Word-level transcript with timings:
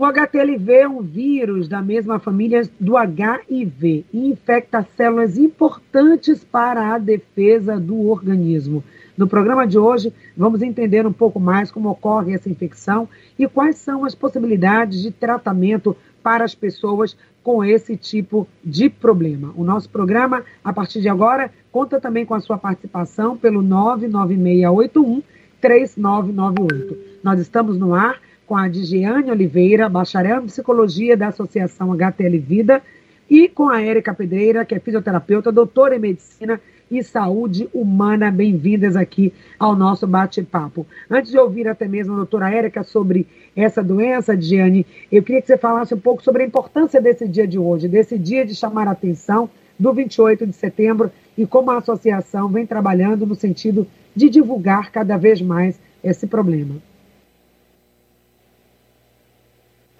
O 0.00 0.04
HTLV 0.06 0.72
é 0.72 0.88
um 0.88 1.02
vírus 1.02 1.68
da 1.68 1.82
mesma 1.82 2.18
família 2.18 2.62
do 2.80 2.96
HIV 2.96 4.06
e 4.10 4.30
infecta 4.30 4.82
células 4.96 5.36
importantes 5.36 6.42
para 6.42 6.94
a 6.94 6.96
defesa 6.96 7.78
do 7.78 8.08
organismo. 8.08 8.82
No 9.14 9.28
programa 9.28 9.66
de 9.66 9.78
hoje, 9.78 10.10
vamos 10.34 10.62
entender 10.62 11.06
um 11.06 11.12
pouco 11.12 11.38
mais 11.38 11.70
como 11.70 11.90
ocorre 11.90 12.32
essa 12.32 12.48
infecção 12.48 13.06
e 13.38 13.46
quais 13.46 13.76
são 13.76 14.02
as 14.02 14.14
possibilidades 14.14 15.02
de 15.02 15.10
tratamento 15.10 15.94
para 16.22 16.46
as 16.46 16.54
pessoas 16.54 17.14
com 17.44 17.62
esse 17.62 17.94
tipo 17.94 18.48
de 18.64 18.88
problema. 18.88 19.52
O 19.54 19.62
nosso 19.62 19.90
programa, 19.90 20.42
a 20.64 20.72
partir 20.72 21.02
de 21.02 21.10
agora, 21.10 21.52
conta 21.70 22.00
também 22.00 22.24
com 22.24 22.32
a 22.32 22.40
sua 22.40 22.56
participação 22.56 23.36
pelo 23.36 23.60
99681 23.60 25.22
3998. 25.60 26.96
Nós 27.22 27.38
estamos 27.38 27.76
no 27.76 27.94
ar 27.94 28.18
com 28.50 28.56
a 28.56 28.66
Digiane 28.66 29.30
Oliveira, 29.30 29.88
bacharel 29.88 30.42
em 30.42 30.46
psicologia 30.46 31.16
da 31.16 31.28
Associação 31.28 31.92
HTL 31.92 32.36
Vida, 32.40 32.82
e 33.30 33.48
com 33.48 33.68
a 33.68 33.80
Érica 33.80 34.12
Pedreira, 34.12 34.64
que 34.64 34.74
é 34.74 34.80
fisioterapeuta, 34.80 35.52
doutora 35.52 35.94
em 35.94 36.00
medicina 36.00 36.60
e 36.90 37.00
saúde 37.00 37.68
humana. 37.72 38.28
Bem-vindas 38.28 38.96
aqui 38.96 39.32
ao 39.56 39.76
nosso 39.76 40.04
bate-papo. 40.04 40.84
Antes 41.08 41.30
de 41.30 41.38
ouvir 41.38 41.68
até 41.68 41.86
mesmo 41.86 42.14
a 42.14 42.16
doutora 42.16 42.52
Érica 42.52 42.82
sobre 42.82 43.24
essa 43.54 43.84
doença, 43.84 44.36
Diane, 44.36 44.84
eu 45.12 45.22
queria 45.22 45.40
que 45.40 45.46
você 45.46 45.56
falasse 45.56 45.94
um 45.94 46.00
pouco 46.00 46.20
sobre 46.20 46.42
a 46.42 46.46
importância 46.46 47.00
desse 47.00 47.28
dia 47.28 47.46
de 47.46 47.56
hoje, 47.56 47.86
desse 47.86 48.18
dia 48.18 48.44
de 48.44 48.56
chamar 48.56 48.88
a 48.88 48.90
atenção 48.90 49.48
do 49.78 49.92
28 49.92 50.44
de 50.44 50.54
setembro 50.54 51.12
e 51.38 51.46
como 51.46 51.70
a 51.70 51.78
associação 51.78 52.48
vem 52.48 52.66
trabalhando 52.66 53.24
no 53.24 53.36
sentido 53.36 53.86
de 54.12 54.28
divulgar 54.28 54.90
cada 54.90 55.16
vez 55.16 55.40
mais 55.40 55.78
esse 56.02 56.26
problema. 56.26 56.89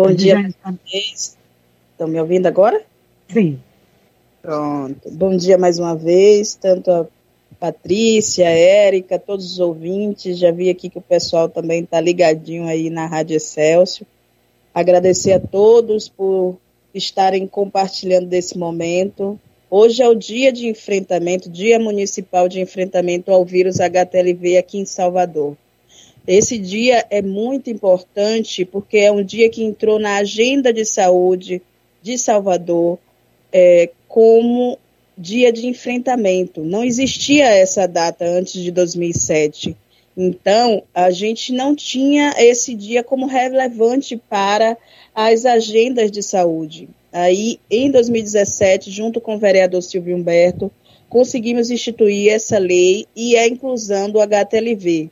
Bom 0.03 0.15
dia 0.15 0.41
mais 0.41 0.55
uma 0.65 0.79
vez. 0.91 1.37
Estão 1.93 2.09
me 2.09 2.19
ouvindo 2.19 2.47
agora? 2.47 2.83
Sim. 3.29 3.61
Pronto. 4.41 5.11
Bom 5.11 5.37
dia 5.37 5.59
mais 5.59 5.79
uma 5.79 5.95
vez, 5.95 6.55
tanto 6.55 6.91
a 6.91 7.07
Patrícia, 7.59 8.49
a 8.49 8.51
Érica, 8.51 9.19
todos 9.19 9.53
os 9.53 9.59
ouvintes. 9.59 10.39
Já 10.39 10.51
vi 10.51 10.71
aqui 10.71 10.89
que 10.89 10.97
o 10.97 11.03
pessoal 11.03 11.51
também 11.51 11.83
está 11.83 12.01
ligadinho 12.01 12.67
aí 12.67 12.89
na 12.89 13.05
Rádio 13.05 13.37
Excelsior. 13.37 14.07
Agradecer 14.73 15.33
a 15.33 15.41
todos 15.41 16.09
por 16.09 16.57
estarem 16.95 17.47
compartilhando 17.47 18.27
desse 18.27 18.57
momento. 18.57 19.39
Hoje 19.69 20.03
é 20.03 20.09
o 20.09 20.15
dia 20.15 20.51
de 20.51 20.67
enfrentamento, 20.67 21.51
dia 21.51 21.79
municipal 21.79 22.49
de 22.49 22.59
enfrentamento 22.59 23.31
ao 23.31 23.45
vírus 23.45 23.81
HTLV 23.81 24.57
aqui 24.57 24.79
em 24.79 24.87
Salvador. 24.87 25.59
Esse 26.33 26.59
dia 26.59 27.05
é 27.11 27.21
muito 27.21 27.71
importante 27.71 28.65
porque 28.65 28.99
é 28.99 29.11
um 29.11 29.21
dia 29.21 29.51
que 29.51 29.65
entrou 29.65 29.99
na 29.99 30.19
agenda 30.19 30.73
de 30.73 30.85
saúde 30.85 31.61
de 32.01 32.17
Salvador 32.17 33.01
é, 33.53 33.91
como 34.07 34.79
dia 35.19 35.53
de 35.53 35.67
enfrentamento. 35.67 36.61
Não 36.61 36.85
existia 36.85 37.47
essa 37.47 37.85
data 37.89 38.25
antes 38.25 38.63
de 38.63 38.71
2007. 38.71 39.77
Então, 40.17 40.85
a 40.95 41.11
gente 41.11 41.53
não 41.53 41.75
tinha 41.75 42.33
esse 42.39 42.77
dia 42.77 43.03
como 43.03 43.27
relevante 43.27 44.17
para 44.17 44.79
as 45.13 45.45
agendas 45.45 46.13
de 46.13 46.23
saúde. 46.23 46.89
Aí, 47.13 47.59
em 47.69 47.91
2017, 47.91 48.89
junto 48.89 49.21
com 49.21 49.35
o 49.35 49.41
vereador 49.41 49.83
Silvio 49.83 50.17
Humberto, 50.17 50.71
conseguimos 51.09 51.73
instituir 51.73 52.33
essa 52.33 52.57
lei 52.57 53.05
e 53.17 53.37
a 53.37 53.49
inclusão 53.49 54.09
do 54.09 54.21
HTLV 54.21 55.11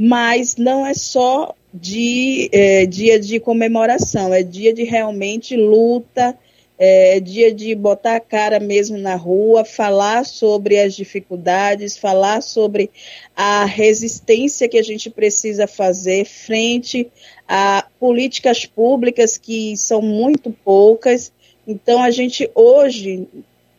mas 0.00 0.56
não 0.56 0.86
é 0.86 0.94
só 0.94 1.54
de 1.74 2.48
é, 2.52 2.86
dia 2.86 3.18
de 3.18 3.40
comemoração, 3.40 4.32
é 4.32 4.42
dia 4.42 4.72
de 4.72 4.84
realmente 4.84 5.56
luta, 5.56 6.38
é 6.78 7.18
dia 7.18 7.52
de 7.52 7.74
botar 7.74 8.16
a 8.16 8.20
cara 8.20 8.60
mesmo 8.60 8.96
na 8.96 9.16
rua, 9.16 9.64
falar 9.64 10.24
sobre 10.24 10.78
as 10.78 10.94
dificuldades, 10.94 11.98
falar 11.98 12.40
sobre 12.40 12.88
a 13.34 13.64
resistência 13.64 14.68
que 14.68 14.78
a 14.78 14.82
gente 14.82 15.10
precisa 15.10 15.66
fazer 15.66 16.24
frente 16.24 17.10
a 17.48 17.84
políticas 17.98 18.64
públicas 18.64 19.36
que 19.36 19.76
são 19.76 20.00
muito 20.00 20.52
poucas. 20.64 21.32
Então 21.66 22.00
a 22.00 22.12
gente 22.12 22.48
hoje 22.54 23.26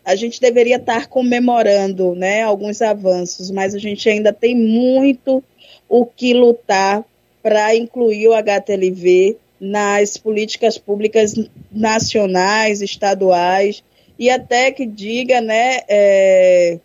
a 0.04 0.16
gente 0.16 0.42
deveria 0.42 0.78
estar 0.78 1.08
comemorando, 1.08 2.16
né, 2.16 2.42
alguns 2.42 2.82
avanços, 2.82 3.52
mas 3.52 3.76
a 3.76 3.78
gente 3.78 4.10
ainda 4.10 4.34
tem 4.34 4.56
muito 4.56 5.44
o 5.90 6.06
que 6.06 6.34
lutar 6.34 7.04
para 7.42 7.76
incluir 7.76 8.28
o 8.28 8.34
HTLV 8.34 9.38
nas 9.60 10.16
políticas 10.16 10.78
públicas 10.78 11.34
nacionais, 11.72 12.82
estaduais 12.82 13.84
e 14.18 14.30
até 14.30 14.72
que 14.72 14.86
diga, 14.86 15.42
né, 15.42 15.80
é, 15.90 16.80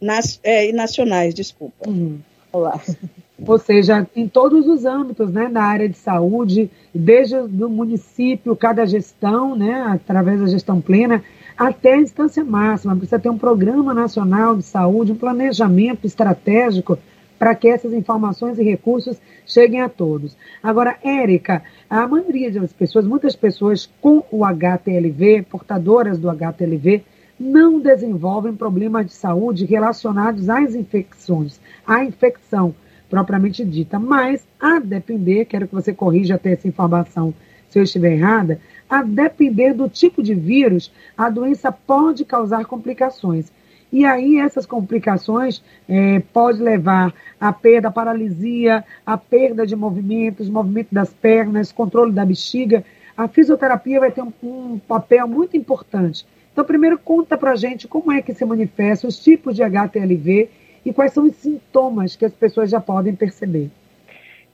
nas, 0.00 0.40
é, 0.42 0.72
nacionais, 0.72 1.34
desculpa. 1.34 1.88
Uhum. 1.88 2.18
Olá. 2.52 2.80
Ou 3.46 3.58
seja, 3.58 4.06
em 4.14 4.28
todos 4.28 4.68
os 4.68 4.84
âmbitos, 4.84 5.32
né, 5.32 5.48
na 5.48 5.64
área 5.64 5.88
de 5.88 5.96
saúde, 5.96 6.70
desde 6.94 7.36
o 7.36 7.68
município, 7.68 8.54
cada 8.54 8.86
gestão, 8.86 9.56
né, 9.56 9.84
através 9.88 10.38
da 10.40 10.46
gestão 10.46 10.80
plena, 10.80 11.24
até 11.56 11.94
a 11.94 12.00
instância 12.00 12.44
máxima. 12.44 12.94
Precisa 12.94 13.18
ter 13.18 13.30
um 13.30 13.38
programa 13.38 13.92
nacional 13.92 14.56
de 14.56 14.62
saúde, 14.62 15.12
um 15.12 15.16
planejamento 15.16 16.06
estratégico 16.06 16.98
para 17.42 17.56
que 17.56 17.66
essas 17.66 17.92
informações 17.92 18.56
e 18.56 18.62
recursos 18.62 19.20
cheguem 19.44 19.80
a 19.80 19.88
todos. 19.88 20.36
Agora, 20.62 20.96
Érica, 21.02 21.60
a 21.90 22.06
maioria 22.06 22.52
das 22.52 22.72
pessoas, 22.72 23.04
muitas 23.04 23.34
pessoas 23.34 23.90
com 24.00 24.22
o 24.30 24.44
HTLV, 24.44 25.42
portadoras 25.50 26.20
do 26.20 26.30
HTLV, 26.30 27.02
não 27.40 27.80
desenvolvem 27.80 28.54
problemas 28.54 29.06
de 29.06 29.12
saúde 29.14 29.64
relacionados 29.64 30.48
às 30.48 30.76
infecções, 30.76 31.58
à 31.84 32.04
infecção 32.04 32.72
propriamente 33.10 33.64
dita. 33.64 33.98
Mas, 33.98 34.46
a 34.60 34.78
depender, 34.78 35.46
quero 35.46 35.66
que 35.66 35.74
você 35.74 35.92
corrija 35.92 36.36
até 36.36 36.52
essa 36.52 36.68
informação 36.68 37.34
se 37.68 37.76
eu 37.76 37.82
estiver 37.82 38.12
errada, 38.12 38.60
a 38.88 39.02
depender 39.02 39.72
do 39.72 39.88
tipo 39.88 40.22
de 40.22 40.32
vírus, 40.32 40.92
a 41.18 41.28
doença 41.28 41.72
pode 41.72 42.24
causar 42.24 42.66
complicações. 42.66 43.50
E 43.92 44.06
aí 44.06 44.38
essas 44.38 44.64
complicações 44.64 45.62
é, 45.86 46.20
pode 46.32 46.62
levar 46.62 47.12
à 47.38 47.52
perda, 47.52 47.88
à 47.88 47.90
paralisia, 47.90 48.82
à 49.04 49.18
perda 49.18 49.66
de 49.66 49.76
movimentos, 49.76 50.48
movimento 50.48 50.88
das 50.90 51.12
pernas, 51.12 51.70
controle 51.70 52.10
da 52.10 52.24
bexiga. 52.24 52.82
A 53.14 53.28
fisioterapia 53.28 54.00
vai 54.00 54.10
ter 54.10 54.22
um, 54.22 54.32
um 54.42 54.78
papel 54.78 55.28
muito 55.28 55.56
importante. 55.56 56.26
Então, 56.52 56.64
primeiro 56.64 56.98
conta 56.98 57.36
para 57.36 57.54
gente 57.54 57.86
como 57.86 58.10
é 58.10 58.22
que 58.22 58.32
se 58.32 58.44
manifesta, 58.44 59.06
os 59.06 59.22
tipos 59.22 59.54
de 59.54 59.62
HTLV 59.62 60.48
e 60.84 60.92
quais 60.92 61.12
são 61.12 61.24
os 61.24 61.36
sintomas 61.36 62.16
que 62.16 62.24
as 62.24 62.32
pessoas 62.32 62.70
já 62.70 62.80
podem 62.80 63.14
perceber. 63.14 63.70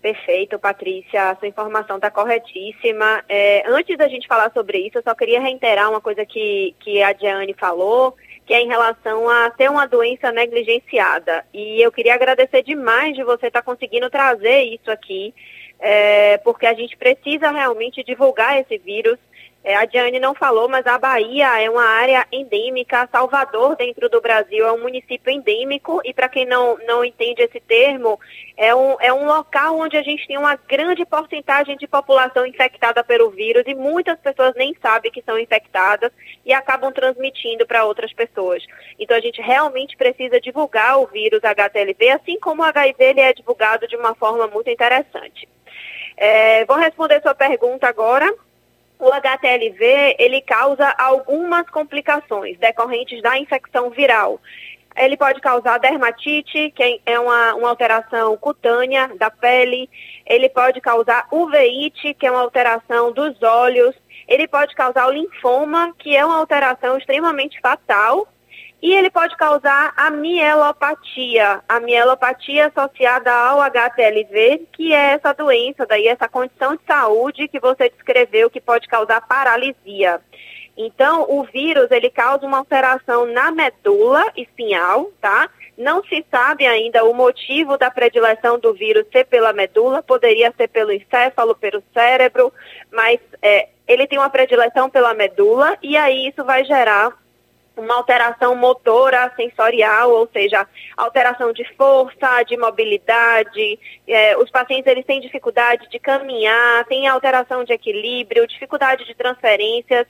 Perfeito, 0.01 0.59
Patrícia. 0.59 1.31
A 1.31 1.37
sua 1.37 1.49
informação 1.49 1.97
está 1.97 2.11
corretíssima. 2.11 3.25
É, 3.29 3.65
antes 3.69 3.97
da 3.99 4.07
gente 4.07 4.29
falar 4.29 4.51
sobre 4.53 4.79
isso, 4.79 4.99
eu 4.99 5.03
só 5.03 5.15
queria 5.15 5.41
reiterar 5.41 5.91
uma 5.91 6.01
coisa 6.01 6.25
que, 6.25 6.75
que 6.79 7.03
a 7.03 7.13
Diane 7.13 7.53
falou, 7.55 8.15
que 8.49 8.55
é 8.55 8.63
em 8.63 8.67
relação 8.67 9.29
a 9.29 9.51
ter 9.51 9.71
uma 9.71 9.87
doença 9.87 10.33
negligenciada. 10.33 11.45
E 11.53 11.85
eu 11.85 11.93
queria 11.93 12.15
agradecer 12.15 12.63
demais 12.63 13.15
de 13.15 13.23
você 13.23 13.49
estar 13.49 13.61
conseguindo 13.61 14.09
trazer 14.09 14.63
isso 14.63 14.91
aqui, 14.91 15.35
é, 15.79 16.39
porque 16.39 16.65
a 16.65 16.73
gente 16.73 16.97
precisa 16.97 17.51
realmente 17.51 18.03
divulgar 18.03 18.59
esse 18.59 18.79
vírus 18.79 19.19
é, 19.69 19.75
a 19.75 19.85
Diane 19.85 20.19
não 20.19 20.35
falou, 20.35 20.67
mas 20.67 20.87
a 20.87 20.97
Bahia 20.97 21.61
é 21.61 21.69
uma 21.69 21.85
área 21.85 22.27
endêmica. 22.33 23.07
Salvador, 23.13 23.77
dentro 23.77 24.09
do 24.09 24.19
Brasil, 24.19 24.67
é 24.67 24.73
um 24.73 24.81
município 24.81 25.31
endêmico. 25.31 26.01
E 26.07 26.15
para 26.15 26.27
quem 26.27 26.47
não, 26.47 26.79
não 26.87 27.05
entende 27.05 27.43
esse 27.43 27.61
termo, 27.61 28.19
é 28.57 28.75
um, 28.75 28.97
é 28.99 29.13
um 29.13 29.27
local 29.27 29.79
onde 29.79 29.95
a 29.99 30.03
gente 30.03 30.27
tem 30.27 30.39
uma 30.39 30.57
grande 30.57 31.05
porcentagem 31.05 31.77
de 31.77 31.87
população 31.87 32.47
infectada 32.47 33.05
pelo 33.05 33.29
vírus 33.29 33.65
e 33.67 33.75
muitas 33.75 34.19
pessoas 34.21 34.55
nem 34.57 34.75
sabem 34.81 35.13
que 35.13 35.21
são 35.21 35.39
infectadas 35.39 36.11
e 36.47 36.53
acabam 36.55 36.91
transmitindo 36.91 37.67
para 37.67 37.85
outras 37.85 38.11
pessoas. 38.15 38.65
Então 38.99 39.15
a 39.15 39.21
gente 39.21 39.43
realmente 39.43 39.99
precisa 39.99 40.41
divulgar 40.41 40.99
o 40.99 41.07
vírus 41.09 41.45
HTLV, 41.45 42.09
assim 42.09 42.41
como 42.41 42.63
o 42.63 42.65
HIV 42.65 43.05
ele 43.05 43.21
é 43.21 43.35
divulgado 43.35 43.87
de 43.87 43.97
uma 43.97 44.15
forma 44.15 44.47
muito 44.47 44.71
interessante. 44.71 45.47
É, 46.17 46.65
vou 46.65 46.79
responder 46.79 47.21
sua 47.21 47.35
pergunta 47.35 47.87
agora 47.87 48.35
o 48.99 49.13
HTLV 49.13 50.17
ele 50.19 50.41
causa 50.41 50.95
algumas 50.99 51.69
complicações 51.71 52.59
decorrentes 52.59 53.23
da 53.23 53.39
infecção 53.39 53.91
viral. 53.91 54.41
Ele 54.97 55.17
pode 55.17 55.41
causar 55.41 55.79
dermatite, 55.79 56.73
que 56.73 57.01
é 57.07 57.21
uma, 57.21 57.55
uma 57.55 57.69
alteração 57.69 58.37
cutânea 58.37 59.09
da 59.17 59.31
pele. 59.31 59.89
Ele 60.27 60.49
pode 60.49 60.81
causar 60.81 61.29
uveíte, 61.31 62.15
que 62.15 62.27
é 62.27 62.31
uma 62.31 62.41
alteração 62.41 63.13
dos 63.13 63.41
olhos. 63.41 63.95
Ele 64.27 64.49
pode 64.49 64.75
causar 64.75 65.07
o 65.07 65.13
linfoma, 65.13 65.95
que 65.99 66.17
é 66.17 66.25
uma 66.25 66.37
alteração 66.37 66.99
extremamente 66.99 67.61
fatal. 67.61 68.27
E 68.81 68.95
ele 68.95 69.11
pode 69.11 69.37
causar 69.37 69.93
a 69.97 70.11
mielopatia, 70.11 71.61
a 71.69 71.81
mielopatia 71.81 72.67
associada 72.67 73.33
ao 73.33 73.61
HTLV, 73.61 74.69
que 74.73 74.93
é 74.93 75.15
essa 75.15 75.33
doença, 75.33 75.85
daí 75.85 76.07
essa 76.07 76.29
condição 76.29 76.77
de 76.77 76.83
saúde 76.87 77.49
que 77.49 77.59
você 77.59 77.91
descreveu 77.91 78.49
que 78.49 78.61
pode 78.61 78.87
causar 78.87 79.21
paralisia. 79.27 80.21
Então, 80.77 81.27
o 81.29 81.43
vírus, 81.43 81.91
ele 81.91 82.09
causa 82.09 82.47
uma 82.47 82.59
alteração 82.59 83.27
na 83.27 83.51
medula 83.51 84.25
espinhal, 84.37 85.11
tá? 85.21 85.51
Não 85.77 86.05
se 86.05 86.25
sabe 86.31 86.65
ainda 86.69 87.05
o 87.05 87.13
motivo 87.13 87.77
da 87.77 87.91
predileção 87.91 88.61
do 88.61 88.73
vírus 88.73 89.05
ser 89.11 89.25
pela 89.25 89.53
medula, 89.53 90.05
poderia 90.05 90.55
ser 90.57 90.69
pelo 90.69 90.93
encéfalo, 90.93 91.57
pelo 91.57 91.83
cérebro, 91.93 92.53
mas 92.93 93.19
é, 93.43 93.69
ele 93.89 94.07
tem 94.07 94.19
uma 94.19 94.31
predileção 94.31 94.89
pela 94.89 95.15
medula 95.15 95.77
e 95.83 95.97
aí 95.97 96.29
isso 96.29 96.45
vai 96.45 96.65
gerar 96.65 97.13
uma 97.81 97.95
alteração 97.95 98.55
motora 98.55 99.33
sensorial, 99.37 100.11
ou 100.11 100.29
seja, 100.33 100.67
alteração 100.97 101.53
de 101.53 101.65
força, 101.75 102.43
de 102.43 102.57
mobilidade. 102.57 103.79
É, 104.07 104.37
os 104.37 104.51
pacientes 104.51 104.87
eles 104.87 105.07
têm 105.07 105.21
dificuldade 105.21 105.89
de 105.89 105.99
caminhar, 105.99 106.85
têm 106.87 107.07
alteração 107.07 107.65
de 107.65 107.73
equilíbrio, 107.73 108.47
dificuldade 108.47 109.05
de 109.05 109.15
transferências. 109.15 110.07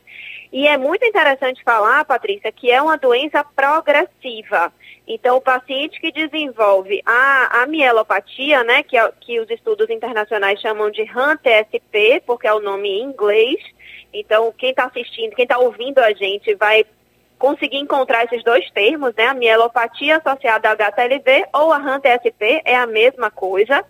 E 0.52 0.66
é 0.66 0.78
muito 0.78 1.04
interessante 1.04 1.62
falar, 1.62 2.04
Patrícia, 2.04 2.50
que 2.50 2.70
é 2.70 2.80
uma 2.80 2.96
doença 2.96 3.44
progressiva. 3.44 4.72
Então, 5.06 5.36
o 5.36 5.40
paciente 5.40 6.00
que 6.00 6.12
desenvolve 6.12 7.02
a, 7.04 7.62
a 7.62 7.66
mielopatia, 7.66 8.62
né, 8.64 8.82
que, 8.82 8.96
é, 8.96 9.12
que 9.20 9.40
os 9.40 9.48
estudos 9.50 9.88
internacionais 9.88 10.60
chamam 10.60 10.90
de 10.90 11.02
HAN-TSP, 11.02 12.22
porque 12.26 12.46
é 12.46 12.52
o 12.52 12.60
nome 12.60 12.88
em 12.88 13.04
inglês. 13.04 13.58
Então, 14.12 14.52
quem 14.56 14.70
está 14.70 14.84
assistindo, 14.84 15.34
quem 15.34 15.44
está 15.44 15.58
ouvindo 15.58 15.98
a 15.98 16.12
gente 16.12 16.54
vai 16.54 16.84
conseguir 17.38 17.78
encontrar 17.78 18.24
esses 18.24 18.42
dois 18.42 18.68
termos, 18.70 19.14
né? 19.14 19.26
A 19.26 19.34
mielopatia 19.34 20.16
associada 20.16 20.68
ao 20.68 20.74
HTLV 20.74 21.46
ou 21.52 21.72
a 21.72 21.76
HAN-TSP 21.76 22.62
é 22.64 22.76
a 22.76 22.86
mesma 22.86 23.30
coisa. 23.30 23.84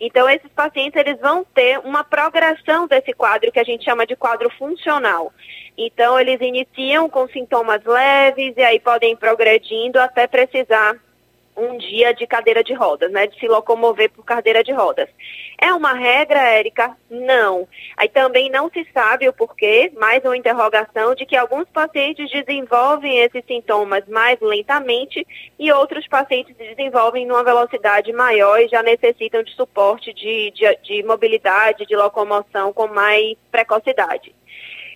Então, 0.00 0.28
esses 0.28 0.50
pacientes 0.50 0.98
eles 1.00 1.20
vão 1.20 1.44
ter 1.44 1.78
uma 1.78 2.02
progressão 2.02 2.86
desse 2.86 3.12
quadro 3.12 3.52
que 3.52 3.60
a 3.60 3.64
gente 3.64 3.84
chama 3.84 4.06
de 4.06 4.16
quadro 4.16 4.50
funcional. 4.58 5.32
Então, 5.78 6.18
eles 6.18 6.40
iniciam 6.40 7.08
com 7.08 7.28
sintomas 7.28 7.84
leves 7.84 8.54
e 8.56 8.62
aí 8.62 8.80
podem 8.80 9.12
ir 9.12 9.16
progredindo 9.16 10.00
até 10.00 10.26
precisar 10.26 10.96
um 11.56 11.76
dia 11.76 12.14
de 12.14 12.26
cadeira 12.26 12.64
de 12.64 12.72
rodas, 12.72 13.10
né, 13.12 13.26
de 13.26 13.38
se 13.38 13.46
locomover 13.46 14.10
por 14.10 14.24
cadeira 14.24 14.64
de 14.64 14.72
rodas. 14.72 15.08
É 15.60 15.72
uma 15.72 15.92
regra, 15.92 16.40
Érica? 16.40 16.96
Não. 17.08 17.68
Aí 17.96 18.08
também 18.08 18.50
não 18.50 18.70
se 18.70 18.86
sabe 18.92 19.28
o 19.28 19.32
porquê, 19.32 19.92
mais 19.96 20.24
uma 20.24 20.36
interrogação 20.36 21.14
de 21.14 21.24
que 21.24 21.36
alguns 21.36 21.68
pacientes 21.68 22.30
desenvolvem 22.30 23.18
esses 23.18 23.44
sintomas 23.46 24.06
mais 24.08 24.40
lentamente 24.40 25.26
e 25.58 25.70
outros 25.70 26.08
pacientes 26.08 26.56
desenvolvem 26.56 27.26
numa 27.26 27.44
velocidade 27.44 28.12
maior 28.12 28.60
e 28.60 28.68
já 28.68 28.82
necessitam 28.82 29.42
de 29.42 29.54
suporte 29.54 30.12
de, 30.12 30.50
de, 30.50 30.76
de 30.82 31.02
mobilidade, 31.04 31.86
de 31.86 31.94
locomoção 31.94 32.72
com 32.72 32.88
mais 32.88 33.36
precocidade. 33.50 34.34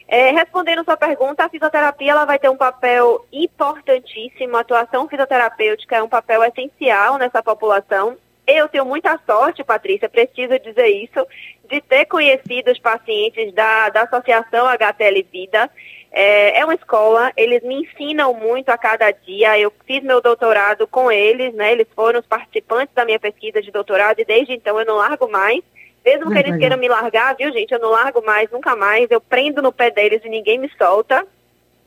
É, 0.09 0.31
respondendo 0.31 0.85
sua 0.85 0.97
pergunta, 0.97 1.45
a 1.45 1.49
fisioterapia 1.49 2.13
ela 2.13 2.25
vai 2.25 2.39
ter 2.39 2.49
um 2.49 2.57
papel 2.57 3.27
importantíssimo, 3.33 4.57
a 4.57 4.61
atuação 4.61 5.09
fisioterapêutica 5.09 5.97
é 5.97 6.03
um 6.03 6.09
papel 6.09 6.45
essencial 6.45 7.19
nessa 7.19 7.43
população. 7.43 8.17
Eu 8.47 8.69
tenho 8.69 8.85
muita 8.85 9.19
sorte, 9.27 9.65
Patrícia, 9.65 10.09
preciso 10.09 10.57
dizer 10.61 10.87
isso, 10.87 11.27
de 11.69 11.81
ter 11.81 12.05
conhecido 12.05 12.71
os 12.71 12.79
pacientes 12.79 13.53
da, 13.53 13.89
da 13.89 14.03
Associação 14.03 14.67
HTL 14.69 15.27
Vida. 15.33 15.69
É, 16.13 16.61
é 16.61 16.65
uma 16.65 16.75
escola, 16.75 17.33
eles 17.37 17.63
me 17.65 17.83
ensinam 17.83 18.33
muito 18.33 18.69
a 18.69 18.79
cada 18.79 19.11
dia. 19.11 19.59
Eu 19.59 19.73
fiz 19.85 20.03
meu 20.05 20.21
doutorado 20.21 20.87
com 20.87 21.11
eles, 21.11 21.53
né? 21.55 21.73
Eles 21.73 21.89
foram 21.97 22.21
os 22.21 22.27
participantes 22.27 22.95
da 22.95 23.05
minha 23.05 23.19
pesquisa 23.19 23.61
de 23.61 23.73
doutorado 23.73 24.21
e 24.21 24.25
desde 24.25 24.53
então 24.53 24.79
eu 24.79 24.87
não 24.87 24.97
largo 24.97 25.29
mais. 25.29 25.63
Mesmo 26.07 26.31
que 26.31 26.39
eles 26.39 26.57
queiram 26.57 26.79
me 26.79 26.87
largar, 26.87 27.35
viu, 27.35 27.53
gente? 27.53 27.73
Eu 27.73 27.81
não 27.81 27.91
largo 27.91 28.25
mais, 28.25 28.49
nunca 28.53 28.77
mais. 28.77 29.11
Eu 29.11 29.21
prendo 29.21 29.61
no 29.61 29.73
pé 29.73 29.91
deles 29.91 30.23
e 30.25 30.29
ninguém 30.29 30.57
me 30.57 30.71
solta. 30.79 31.27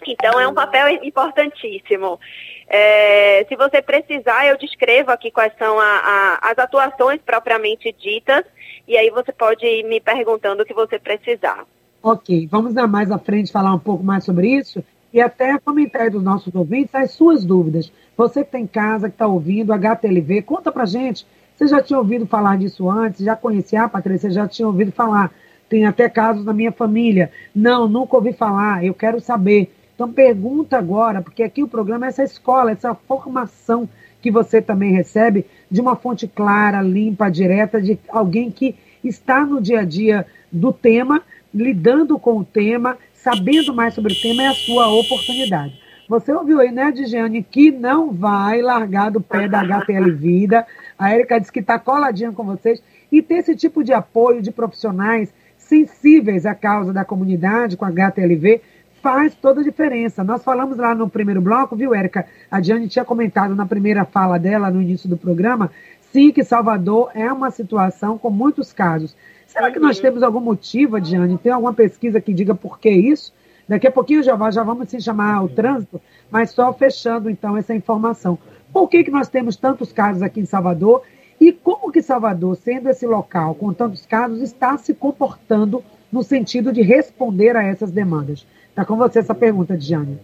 Então, 0.06 0.38
é 0.38 0.46
um 0.46 0.54
papel 0.54 0.90
importantíssimo. 1.06 2.20
É, 2.68 3.46
se 3.48 3.56
você 3.56 3.82
precisar, 3.82 4.46
eu 4.46 4.58
descrevo 4.58 5.10
aqui 5.12 5.32
quais 5.32 5.54
são 5.58 5.80
a, 5.80 5.86
a, 5.86 6.52
as 6.52 6.60
atuações 6.60 7.22
propriamente 7.26 7.96
ditas, 7.98 8.44
e 8.86 8.98
aí 8.98 9.10
você 9.10 9.32
pode 9.32 9.66
ir 9.66 9.84
me 9.86 10.02
perguntando 10.02 10.64
o 10.64 10.66
que 10.66 10.74
você 10.74 11.00
precisar. 11.00 11.66
Ok, 12.04 12.46
vamos 12.52 12.76
lá 12.76 12.88
mais 12.88 13.12
à 13.12 13.18
frente 13.18 13.54
falar 13.54 13.74
um 13.74 13.80
pouco 13.80 14.04
mais 14.04 14.26
sobre 14.26 14.50
isso 14.50 14.84
e 15.14 15.22
até 15.22 15.58
comentar 15.60 16.10
dos 16.10 16.24
nossos 16.24 16.54
ouvintes 16.54 16.94
as 16.94 17.12
suas 17.12 17.46
dúvidas. 17.46 17.92
Você 18.18 18.44
que 18.44 18.52
tem 18.52 18.68
tá 18.68 18.82
casa, 18.82 19.08
que 19.08 19.16
está 19.16 19.28
ouvindo, 19.28 19.74
HTLV, 19.74 20.42
conta 20.42 20.72
pra 20.72 20.86
gente 20.86 21.26
você 21.60 21.68
já 21.68 21.82
tinha 21.84 22.00
ouvido 22.00 22.26
falar 22.26 22.58
disso 22.58 22.90
antes? 22.90 23.26
Já 23.26 23.36
conhecia, 23.36 23.84
ah, 23.84 23.90
Patrícia? 23.90 24.32
Já 24.32 24.48
tinha 24.48 24.66
ouvido 24.66 24.94
falar? 24.94 25.30
Tem 25.68 25.86
até 25.86 26.08
casos 26.08 26.46
na 26.46 26.54
minha 26.54 26.72
família. 26.72 27.30
Não, 27.54 27.86
nunca 27.86 28.16
ouvi 28.16 28.32
falar, 28.32 28.86
eu 28.86 28.94
quero 28.94 29.20
saber. 29.20 29.70
Então 29.94 30.10
pergunta 30.10 30.78
agora, 30.78 31.22
porque 31.22 31.44
aqui 31.44 31.62
o 31.62 31.68
programa 31.68 32.06
é 32.06 32.10
essa 32.10 32.24
escola, 32.24 32.72
essa 32.72 32.96
formação 32.96 33.90
que 34.22 34.32
você 34.32 34.62
também 34.62 34.94
recebe 34.94 35.46
de 35.70 35.82
uma 35.82 35.98
fonte 35.98 36.30
clara, 36.30 36.82
limpa, 36.82 37.30
direta, 37.30 37.82
de 37.82 38.00
alguém 38.08 38.50
que 38.50 38.74
está 39.04 39.46
no 39.46 39.60
dia 39.60 39.82
a 39.82 39.86
dia 39.86 40.26
do 40.50 40.72
tema, 40.72 41.22
lidando 41.54 42.18
com 42.18 42.38
o 42.38 42.46
tema, 42.46 42.98
sabendo 43.14 43.74
mais 43.74 43.94
sobre 43.94 44.14
o 44.14 44.22
tema, 44.22 44.44
é 44.44 44.48
a 44.48 44.54
sua 44.54 44.88
oportunidade. 44.88 45.78
Você 46.10 46.34
ouviu 46.34 46.60
aí, 46.60 46.72
né, 46.72 46.92
Digiane, 46.92 47.44
que 47.44 47.70
não 47.70 48.12
vai 48.12 48.64
largar 48.64 49.12
do 49.12 49.22
pé 49.22 49.48
da 49.48 49.60
HTL 49.60 50.12
Vida. 50.12 50.66
A 51.00 51.16
Erika 51.16 51.40
disse 51.40 51.52
que 51.52 51.62
está 51.62 51.80
coladinha 51.80 52.34
com 52.34 52.44
vocês. 52.44 52.84
E 53.10 53.22
ter 53.22 53.36
esse 53.36 53.56
tipo 53.56 53.84
de 53.84 53.94
apoio 53.94 54.42
de 54.42 54.52
profissionais 54.52 55.34
sensíveis 55.58 56.46
à 56.46 56.54
causa 56.54 56.92
da 56.92 57.06
comunidade 57.06 57.78
com 57.78 57.86
a 57.86 57.90
HTLV 57.90 58.62
faz 59.02 59.34
toda 59.34 59.62
a 59.62 59.64
diferença. 59.64 60.24
Nós 60.24 60.44
falamos 60.44 60.78
lá 60.78 60.94
no 60.94 61.10
primeiro 61.10 61.42
bloco, 61.42 61.76
viu, 61.76 61.96
Érica? 61.96 62.26
A 62.52 62.60
Diane 62.60 62.88
tinha 62.88 63.06
comentado 63.06 63.56
na 63.56 63.66
primeira 63.66 64.04
fala 64.04 64.38
dela, 64.38 64.70
no 64.70 64.82
início 64.82 65.08
do 65.08 65.16
programa, 65.16 65.72
sim, 66.12 66.32
que 66.32 66.44
Salvador 66.44 67.12
é 67.14 67.32
uma 67.32 67.50
situação 67.50 68.18
com 68.18 68.30
muitos 68.30 68.74
casos. 68.74 69.16
Será 69.48 69.72
que 69.72 69.80
nós 69.80 69.98
uhum. 69.98 70.04
temos 70.04 70.24
algum 70.24 70.42
motivo, 70.42 71.00
Diane? 71.00 71.38
Tem 71.38 71.52
alguma 71.52 71.74
pesquisa 71.74 72.20
que 72.20 72.34
diga 72.34 72.54
por 72.54 72.78
que 72.78 72.90
isso? 72.90 73.34
Daqui 73.68 73.88
a 73.88 73.92
pouquinho 73.92 74.24
já, 74.24 74.36
já 74.52 74.64
vamos 74.64 74.90
se 74.90 75.00
chamar 75.00 75.44
o 75.44 75.48
trânsito, 75.48 76.02
mas 76.30 76.52
só 76.52 76.74
fechando 76.74 77.30
então 77.30 77.56
essa 77.56 77.74
informação. 77.74 78.38
Por 78.72 78.88
que, 78.88 79.04
que 79.04 79.12
nós 79.12 79.28
temos 79.28 79.56
tantos 79.56 79.92
casos 79.92 80.22
aqui 80.22 80.40
em 80.40 80.46
Salvador 80.46 81.04
e 81.40 81.52
como 81.52 81.92
que 81.92 82.02
Salvador, 82.02 82.56
sendo 82.58 82.90
esse 82.90 83.06
local 83.06 83.56
com 83.56 83.74
tantos 83.74 84.06
casos, 84.06 84.42
está 84.42 84.78
se 84.78 84.94
comportando 84.94 85.84
no 86.12 86.24
sentido 86.24 86.72
de 86.72 86.82
responder 86.82 87.56
a 87.56 87.64
essas 87.64 87.92
demandas? 87.92 88.46
Está 88.70 88.86
com 88.86 88.96
você 88.96 89.20
essa 89.20 89.36
pergunta, 89.36 89.78
Diane. 89.78 90.20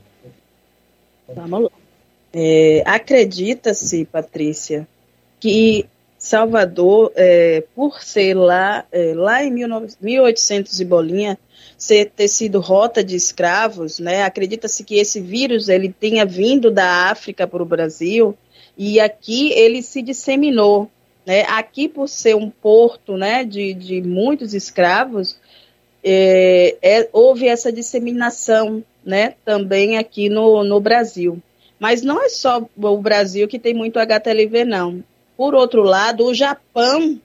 Vamos 1.33 1.63
lá. 1.63 1.69
É, 2.33 2.83
Acredita-se, 2.85 4.05
Patrícia, 4.05 4.87
que 5.39 5.87
Salvador, 6.25 7.11
é, 7.15 7.63
por 7.75 8.01
ser 8.01 8.33
lá, 8.33 8.83
é, 8.91 9.13
lá 9.13 9.43
em 9.43 9.53
19, 9.53 9.93
1800 10.01 10.79
e 10.79 10.83
bolinha, 10.83 11.37
ser, 11.77 12.09
ter 12.15 12.27
sido 12.27 12.59
rota 12.59 13.03
de 13.03 13.15
escravos, 13.15 13.99
né? 13.99 14.23
Acredita-se 14.23 14.83
que 14.83 14.95
esse 14.95 15.21
vírus 15.21 15.69
ele 15.69 15.93
tenha 15.93 16.25
vindo 16.25 16.71
da 16.71 17.11
África 17.11 17.45
para 17.45 17.61
o 17.61 17.65
Brasil 17.65 18.35
e 18.75 18.99
aqui 18.99 19.51
ele 19.51 19.83
se 19.83 20.01
disseminou, 20.01 20.89
né? 21.27 21.43
Aqui 21.43 21.87
por 21.87 22.09
ser 22.09 22.35
um 22.35 22.49
porto, 22.49 23.15
né, 23.15 23.43
de, 23.43 23.75
de 23.75 24.01
muitos 24.01 24.55
escravos, 24.55 25.37
é, 26.03 26.75
é, 26.81 27.07
houve 27.13 27.47
essa 27.47 27.71
disseminação, 27.71 28.83
né? 29.05 29.35
Também 29.45 29.99
aqui 29.99 30.27
no, 30.27 30.63
no 30.63 30.79
Brasil. 30.79 31.39
Mas 31.79 32.01
não 32.01 32.19
é 32.19 32.29
só 32.29 32.67
o 32.75 32.97
Brasil 32.97 33.47
que 33.47 33.59
tem 33.59 33.75
muito 33.75 33.99
HTLV, 33.99 34.65
não. 34.65 35.03
Por 35.37 35.53
outro 35.53 35.83
lado, 35.83 36.25
o 36.25 36.33
Japão 36.33 37.19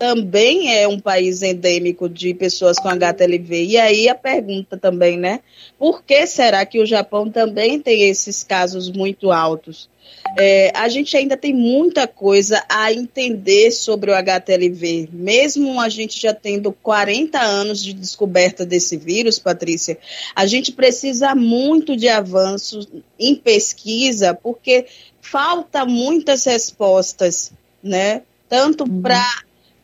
também 0.00 0.74
é 0.74 0.88
um 0.88 0.98
país 0.98 1.42
endêmico 1.42 2.08
de 2.08 2.32
pessoas 2.32 2.78
com 2.78 2.88
HTLV. 2.88 3.66
E 3.66 3.76
aí 3.76 4.08
a 4.08 4.14
pergunta 4.14 4.78
também, 4.78 5.18
né? 5.18 5.40
Por 5.78 6.02
que 6.02 6.26
será 6.26 6.64
que 6.64 6.80
o 6.80 6.86
Japão 6.86 7.30
também 7.30 7.78
tem 7.78 8.08
esses 8.08 8.42
casos 8.42 8.90
muito 8.90 9.30
altos? 9.30 9.90
É, 10.38 10.72
a 10.74 10.88
gente 10.88 11.16
ainda 11.16 11.36
tem 11.36 11.52
muita 11.52 12.06
coisa 12.06 12.64
a 12.68 12.92
entender 12.92 13.72
sobre 13.72 14.10
o 14.10 14.14
HTLV. 14.14 15.08
Mesmo 15.12 15.80
a 15.80 15.88
gente 15.90 16.20
já 16.20 16.32
tendo 16.32 16.72
40 16.72 17.38
anos 17.38 17.82
de 17.82 17.92
descoberta 17.92 18.64
desse 18.64 18.96
vírus, 18.96 19.38
Patrícia, 19.38 19.98
a 20.34 20.46
gente 20.46 20.72
precisa 20.72 21.34
muito 21.34 21.96
de 21.96 22.08
avanços 22.08 22.88
em 23.18 23.34
pesquisa, 23.34 24.32
porque 24.32 24.86
falta 25.20 25.84
muitas 25.84 26.44
respostas, 26.44 27.52
né? 27.82 28.22
Tanto 28.48 28.84
uhum. 28.84 29.02
para 29.02 29.24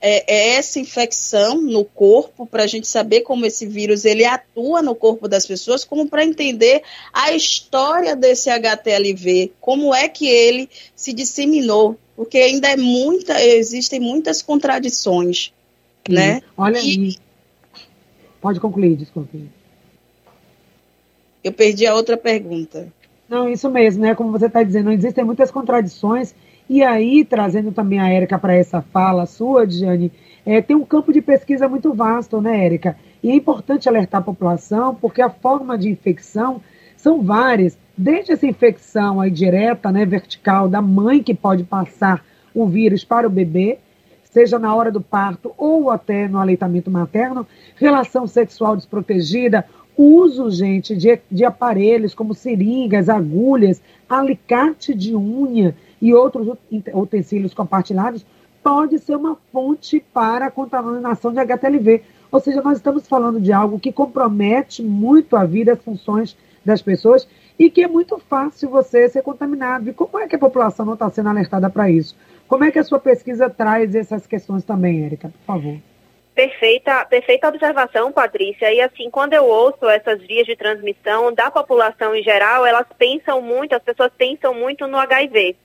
é, 0.00 0.25
é 0.26 0.55
essa 0.57 0.78
infecção 0.78 1.61
no 1.61 1.85
corpo, 1.85 2.47
para 2.47 2.64
a 2.64 2.66
gente 2.66 2.87
saber 2.87 3.23
como 3.23 3.47
esse 3.47 3.66
vírus 3.66 4.05
ele 4.05 4.25
atua 4.25 4.83
no 4.83 4.95
corpo 4.95 5.26
das 5.28 5.47
pessoas, 5.47 5.85
como 5.85 6.09
para 6.09 6.25
entender 6.25 6.83
a 7.12 7.33
história 7.33 8.14
desse 8.14 8.50
HTLV, 8.50 9.52
como 9.61 9.95
é 9.95 10.09
que 10.09 10.28
ele 10.28 10.69
se 10.95 11.12
disseminou, 11.12 11.99
porque 12.14 12.38
ainda 12.38 12.69
é 12.69 12.76
muita, 12.76 13.43
existem 13.43 14.00
muitas 14.00 14.43
contradições, 14.43 15.52
Sim. 16.07 16.14
né? 16.14 16.43
Olha 16.57 16.78
e, 16.78 16.81
aí. 16.81 17.16
Pode 18.40 18.61
concluir, 18.61 18.97
desculpe. 18.97 19.49
Eu 21.43 21.52
perdi 21.52 21.87
a 21.87 21.95
outra 21.95 22.16
pergunta. 22.16 22.93
Não, 23.28 23.49
isso 23.49 23.68
mesmo, 23.68 24.02
né? 24.02 24.14
Como 24.14 24.30
você 24.30 24.47
está 24.47 24.62
dizendo, 24.62 24.90
existem 24.90 25.25
muitas 25.25 25.50
contradições 25.50 26.35
e 26.68 26.83
aí, 26.83 27.25
trazendo 27.25 27.71
também 27.71 28.00
a 28.00 28.09
Érica 28.09 28.38
para 28.38 28.54
essa 28.54 28.83
fala 28.83 29.25
sua, 29.26 29.66
Diane, 29.66 30.12
é, 30.45 30.61
tem 30.61 30.76
um 30.76 30.85
campo 30.85 31.12
de 31.12 31.21
pesquisa 31.21 31.68
muito 31.68 31.92
vasto, 31.95 32.40
né, 32.40 32.64
Érica? 32.64 32.97
E 33.23 33.30
é 33.30 33.35
importante 33.35 33.88
alertar 33.88 34.21
a 34.21 34.25
população, 34.25 34.95
porque 34.95 35.23
a 35.23 35.30
forma 35.30 35.78
de 35.78 35.88
infecção 35.88 36.61
são 36.97 37.23
várias, 37.23 37.78
desde 37.97 38.33
essa 38.33 38.47
infecção 38.47 39.21
aí 39.21 39.30
direta, 39.30 39.92
né, 39.92 40.04
vertical, 40.04 40.68
da 40.68 40.83
mãe 40.83 41.23
que 41.23 41.35
pode 41.35 41.62
passar 41.62 42.25
o 42.52 42.66
vírus 42.66 43.04
para 43.04 43.26
o 43.26 43.30
bebê, 43.30 43.78
seja 44.25 44.59
na 44.59 44.75
hora 44.75 44.90
do 44.90 45.00
parto 45.00 45.52
ou 45.56 45.90
até 45.90 46.26
no 46.26 46.38
aleitamento 46.38 46.90
materno, 46.90 47.47
relação 47.76 48.26
sexual 48.26 48.76
desprotegida, 48.76 49.64
uso, 49.97 50.50
gente, 50.50 50.95
de, 50.95 51.19
de 51.31 51.45
aparelhos 51.45 52.15
como 52.15 52.35
seringas, 52.35 53.09
agulhas, 53.09 53.81
alicate 54.09 54.95
de 54.95 55.15
unha, 55.15 55.75
e 56.00 56.15
outros 56.15 56.57
utensílios 56.93 57.55
compartilhados, 57.55 58.25
pode 58.62 58.99
ser 58.99 59.17
uma 59.17 59.37
fonte 59.53 60.05
para 60.12 60.47
a 60.47 60.50
contaminação 60.50 61.33
de 61.33 61.38
HTLV. 61.38 62.03
Ou 62.31 62.41
seja, 62.41 62.61
nós 62.61 62.79
estamos 62.79 63.07
falando 63.07 63.41
de 63.41 63.53
algo 63.53 63.79
que 63.79 63.93
compromete 63.93 64.83
muito 64.83 65.37
a 65.37 65.45
vida, 65.45 65.73
as 65.73 65.83
funções 65.83 66.37
das 66.65 66.83
pessoas 66.83 67.26
e 67.59 67.71
que 67.71 67.83
é 67.83 67.88
muito 67.88 68.19
fácil 68.19 68.69
você 68.69 69.09
ser 69.09 69.23
contaminado. 69.23 69.88
E 69.88 69.93
como 69.95 70.19
é 70.19 70.26
que 70.26 70.37
a 70.37 70.38
população 70.38 70.85
não 70.85 70.95
está 70.95 71.09
sendo 71.09 71.29
alertada 71.29 71.71
para 71.71 71.88
isso? 71.91 72.17
Como 72.49 72.65
é 72.65 72.71
que 72.71 72.79
a 72.79 72.85
sua 72.85 72.99
pesquisa 72.99 73.49
traz 73.49 73.95
essas 73.95 74.26
questões 74.26 74.65
também, 74.65 75.05
Érica, 75.05 75.29
por 75.29 75.47
favor? 75.47 75.76
Perfeita, 76.37 77.02
perfeita 77.07 77.49
observação, 77.49 78.12
Patrícia. 78.12 78.71
E 78.71 78.78
assim, 78.83 79.11
quando 79.11 79.33
eu 79.33 79.47
ouço 79.47 79.88
essas 79.88 80.21
vias 80.21 80.45
de 80.45 80.55
transmissão 80.55 81.33
da 81.33 81.50
população 81.50 82.14
em 82.14 82.23
geral, 82.23 82.66
elas 82.66 82.87
pensam 82.99 83.40
muito, 83.40 83.75
as 83.75 83.83
pessoas 83.83 84.12
pensam 84.19 84.52
muito 84.52 84.87
no 84.87 84.99
HIV. 84.99 85.57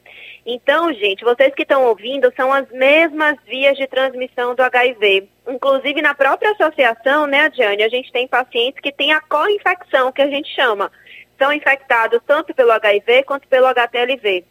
Então, 0.45 0.93
gente, 0.93 1.25
vocês 1.25 1.53
que 1.53 1.63
estão 1.63 1.83
ouvindo, 1.83 2.31
são 2.37 2.53
as 2.53 2.71
mesmas 2.71 3.35
vias 3.45 3.75
de 3.75 3.85
transmissão 3.85 4.55
do 4.55 4.63
HIV. 4.63 5.27
Inclusive, 5.45 6.01
na 6.01 6.15
própria 6.15 6.51
associação, 6.51 7.27
né, 7.27 7.49
Diane, 7.49 7.83
a 7.83 7.89
gente 7.89 8.09
tem 8.09 8.25
pacientes 8.25 8.79
que 8.79 8.93
têm 8.93 9.11
a 9.11 9.19
co-infecção, 9.19 10.09
que 10.13 10.21
a 10.21 10.29
gente 10.29 10.55
chama. 10.55 10.89
São 11.37 11.51
infectados 11.51 12.21
tanto 12.25 12.55
pelo 12.55 12.71
HIV 12.71 13.23
quanto 13.23 13.45
pelo 13.49 13.67
HTLV. 13.67 14.45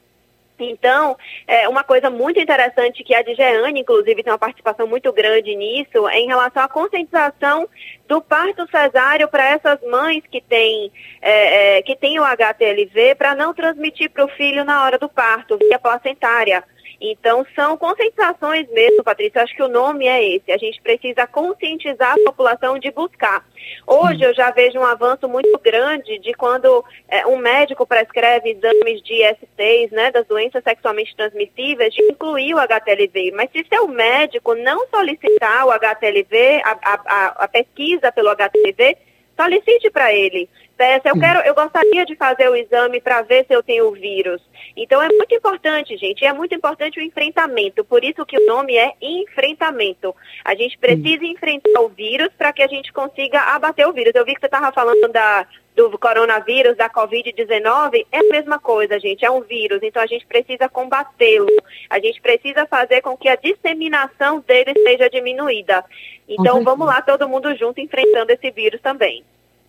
Então, 0.65 1.17
é, 1.47 1.69
uma 1.69 1.85
coisa 1.85 2.11
muito 2.11 2.41
interessante 2.41 3.05
que 3.05 3.15
a 3.15 3.23
DGEANE, 3.23 3.81
inclusive, 3.81 4.23
tem 4.23 4.33
uma 4.33 4.39
participação 4.39 4.87
muito 4.87 5.13
grande 5.13 5.55
nisso, 5.55 6.09
é 6.09 6.19
em 6.19 6.27
relação 6.27 6.63
à 6.63 6.69
conscientização 6.69 7.69
do 8.09 8.21
parto 8.21 8.67
cesáreo 8.71 9.29
para 9.29 9.49
essas 9.49 9.81
mães 9.83 10.23
que 10.31 10.41
têm, 10.41 10.93
é, 11.21 11.79
é, 11.79 11.83
que 11.83 11.97
têm 11.97 12.19
o 12.19 12.25
HTLV, 12.25 13.15
para 13.15 13.35
não 13.35 13.55
transmitir 13.55 14.11
para 14.11 14.25
o 14.25 14.29
filho 14.29 14.65
na 14.65 14.85
hora 14.85 14.99
do 14.99 15.09
parto, 15.09 15.57
via 15.59 15.79
placentária. 15.79 16.65
Então, 17.01 17.47
são 17.55 17.79
conscientizações 17.79 18.69
mesmo, 18.71 19.03
Patrícia. 19.03 19.43
Acho 19.43 19.57
que 19.57 19.63
o 19.63 19.69
nome 19.69 20.07
é 20.07 20.37
esse. 20.37 20.53
A 20.53 20.59
gente 20.59 20.83
precisa 20.83 21.27
conscientizar 21.27 22.13
a 22.13 22.25
população 22.25 22.79
de 22.79 22.91
buscar. 22.91 23.43
Hoje, 23.87 24.23
eu 24.23 24.35
já 24.35 24.51
vejo 24.51 24.79
um 24.79 24.85
avanço 24.85 25.27
muito 25.27 25.59
grande 25.59 26.19
de 26.19 26.35
quando 26.35 26.85
é, 27.09 27.27
um 27.27 27.39
médico 27.39 27.87
prescreve 27.87 28.51
exames 28.51 29.03
de 29.03 29.15
S6, 29.15 29.93
né, 29.93 30.11
das 30.11 30.27
doenças 30.27 30.63
sexualmente 30.63 31.17
transmissíveis, 31.17 31.95
de 31.95 32.03
incluir 32.03 32.55
o 32.55 32.59
HTLV. 32.59 33.33
Mas 33.35 33.51
se 33.51 33.65
seu 33.67 33.89
médico 33.89 34.55
não 34.55 34.87
solicitar 34.89 35.67
o 35.67 35.71
HTLV, 35.71 36.61
a, 36.65 36.79
a, 36.83 37.27
a 37.45 37.49
pesquisa 37.49 38.13
pelo 38.13 38.29
HTLV, 38.29 38.99
solicite 39.41 39.91
para 39.91 40.13
ele. 40.13 40.51
Peça, 40.81 41.11
eu 41.11 41.21
quero, 41.21 41.41
eu 41.41 41.55
gostaria 41.55 42.07
de 42.07 42.17
fazer 42.17 42.49
o 42.49 42.57
exame 42.57 43.03
para 43.03 43.21
ver 43.21 43.45
se 43.45 43.53
eu 43.55 43.63
tenho 43.63 43.89
o 43.89 43.93
vírus. 43.93 44.41
Então 44.75 45.03
é 45.03 45.09
muito 45.09 45.35
importante, 45.35 45.95
gente, 45.99 46.25
é 46.25 46.33
muito 46.33 46.55
importante 46.55 46.99
o 46.99 47.03
enfrentamento. 47.03 47.85
Por 47.85 48.03
isso 48.03 48.25
que 48.25 48.39
o 48.39 48.47
nome 48.47 48.79
é 48.79 48.95
enfrentamento. 48.99 50.17
A 50.43 50.55
gente 50.55 50.79
precisa 50.79 51.23
enfrentar 51.27 51.83
o 51.83 51.91
vírus 51.91 52.31
para 52.33 52.51
que 52.51 52.63
a 52.63 52.67
gente 52.67 52.95
consiga 52.95 53.43
abater 53.55 53.87
o 53.87 53.93
vírus. 53.93 54.15
Eu 54.15 54.25
vi 54.25 54.33
que 54.33 54.41
você 54.41 54.47
estava 54.47 54.73
falando 54.73 55.07
da, 55.13 55.47
do 55.77 55.99
coronavírus, 55.99 56.79
da 56.79 56.89
Covid-19, 56.89 58.07
é 58.11 58.21
a 58.21 58.31
mesma 58.31 58.59
coisa, 58.59 58.99
gente, 58.99 59.23
é 59.23 59.31
um 59.31 59.43
vírus, 59.43 59.81
então 59.83 60.03
a 60.03 60.07
gente 60.07 60.25
precisa 60.25 60.67
combatê-lo, 60.67 61.63
a 61.91 62.01
gente 62.01 62.23
precisa 62.23 62.65
fazer 62.65 63.03
com 63.03 63.19
que 63.19 63.29
a 63.29 63.37
disseminação 63.37 64.41
dele 64.41 64.73
seja 64.83 65.11
diminuída. 65.11 65.85
Então 66.27 66.65
vamos 66.65 66.87
lá, 66.87 67.03
todo 67.03 67.29
mundo 67.29 67.55
junto 67.55 67.83
enfrentando 67.83 68.33
esse 68.33 68.51
vírus 68.51 68.81
também. 68.81 69.23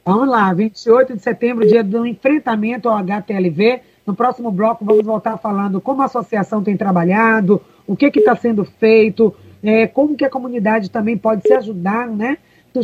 Vamos 0.03 0.27
lá, 0.27 0.51
28 0.51 1.15
de 1.15 1.21
setembro, 1.21 1.67
dia 1.67 1.83
do 1.83 2.05
enfrentamento 2.07 2.89
ao 2.89 2.97
HTLV. 2.97 3.81
No 4.05 4.15
próximo 4.15 4.51
bloco, 4.51 4.83
vamos 4.83 5.05
voltar 5.05 5.37
falando 5.37 5.79
como 5.79 6.01
a 6.01 6.05
associação 6.05 6.63
tem 6.63 6.75
trabalhado, 6.75 7.61
o 7.85 7.95
que 7.95 8.07
está 8.07 8.35
sendo 8.35 8.65
feito, 8.65 9.33
é, 9.61 9.85
como 9.85 10.15
que 10.15 10.25
a 10.25 10.29
comunidade 10.29 10.89
também 10.89 11.15
pode 11.15 11.43
se 11.43 11.53
ajudar, 11.53 12.07
né? 12.07 12.39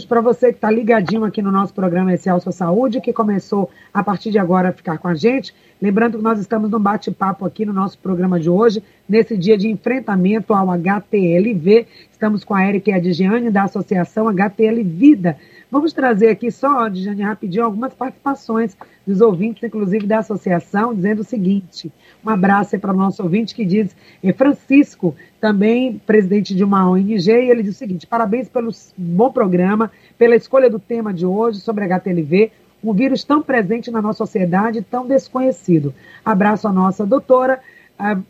Para 0.08 0.22
você 0.22 0.50
que 0.50 0.58
está 0.58 0.70
ligadinho 0.70 1.24
aqui 1.24 1.42
no 1.42 1.52
nosso 1.52 1.74
programa 1.74 2.14
Essencial 2.14 2.40
Sua 2.40 2.52
Saúde, 2.52 3.02
que 3.02 3.14
começou 3.14 3.70
a 3.92 4.04
partir 4.04 4.32
de 4.32 4.38
agora 4.38 4.70
a 4.70 4.74
ficar 4.74 4.98
com 4.98 5.08
a 5.08 5.16
gente. 5.16 5.56
Lembrando 5.82 6.18
que 6.18 6.24
nós 6.24 6.40
estamos 6.40 6.70
num 6.70 6.80
bate-papo 6.80 7.46
aqui 7.46 7.66
no 7.66 7.74
nosso 7.74 7.98
programa 7.98 8.40
de 8.40 8.50
hoje, 8.50 8.84
nesse 9.08 9.38
dia 9.38 9.58
de 9.58 9.70
enfrentamento 9.70 10.54
ao 10.54 10.70
HTLV. 10.72 11.88
Estamos 12.12 12.44
com 12.44 12.54
a 12.54 12.68
Erika 12.68 12.92
e 12.92 12.94
a 12.94 13.00
Digiane 13.00 13.50
da 13.50 13.64
Associação 13.64 14.28
HTL 14.28 14.84
Vida. 14.84 15.38
Vamos 15.70 15.92
trazer 15.92 16.30
aqui 16.30 16.50
só, 16.50 16.88
Diane, 16.88 17.24
rapidinho, 17.24 17.66
algumas 17.66 17.94
participações 17.94 18.76
dos 19.06 19.20
ouvintes, 19.20 19.64
inclusive 19.64 20.08
da 20.08 20.20
associação, 20.20 20.96
dizendo 20.96 21.20
o 21.20 21.26
seguinte: 21.26 21.92
um 22.26 22.30
abraço 22.30 22.80
para 22.80 22.94
o 22.94 22.98
nosso 22.98 23.22
ouvinte 23.22 23.54
que 23.54 23.66
diz, 23.66 23.96
é 24.24 24.32
Francisco, 24.32 25.14
também 25.42 26.00
presidente 26.06 26.56
de 26.56 26.64
uma 26.64 26.90
ONG, 26.90 27.30
e 27.30 27.52
ele 27.52 27.64
diz 27.64 27.76
o 27.76 27.78
seguinte: 27.78 28.08
parabéns 28.08 28.48
pelo 28.48 28.72
bom 28.98 29.30
programa, 29.30 29.92
pela 30.18 30.36
escolha 30.36 30.70
do 30.70 30.80
tema 30.80 31.14
de 31.14 31.26
hoje 31.26 31.60
sobre 31.60 31.84
HTLV, 31.84 32.50
um 32.82 32.94
vírus 32.94 33.26
tão 33.26 33.42
presente 33.42 33.92
na 33.92 34.02
nossa 34.02 34.20
sociedade, 34.20 34.82
tão 34.82 35.06
desconhecido. 35.06 35.94
Abraço 36.24 36.68
à 36.68 36.72
nossa 36.72 37.06
doutora, 37.06 37.60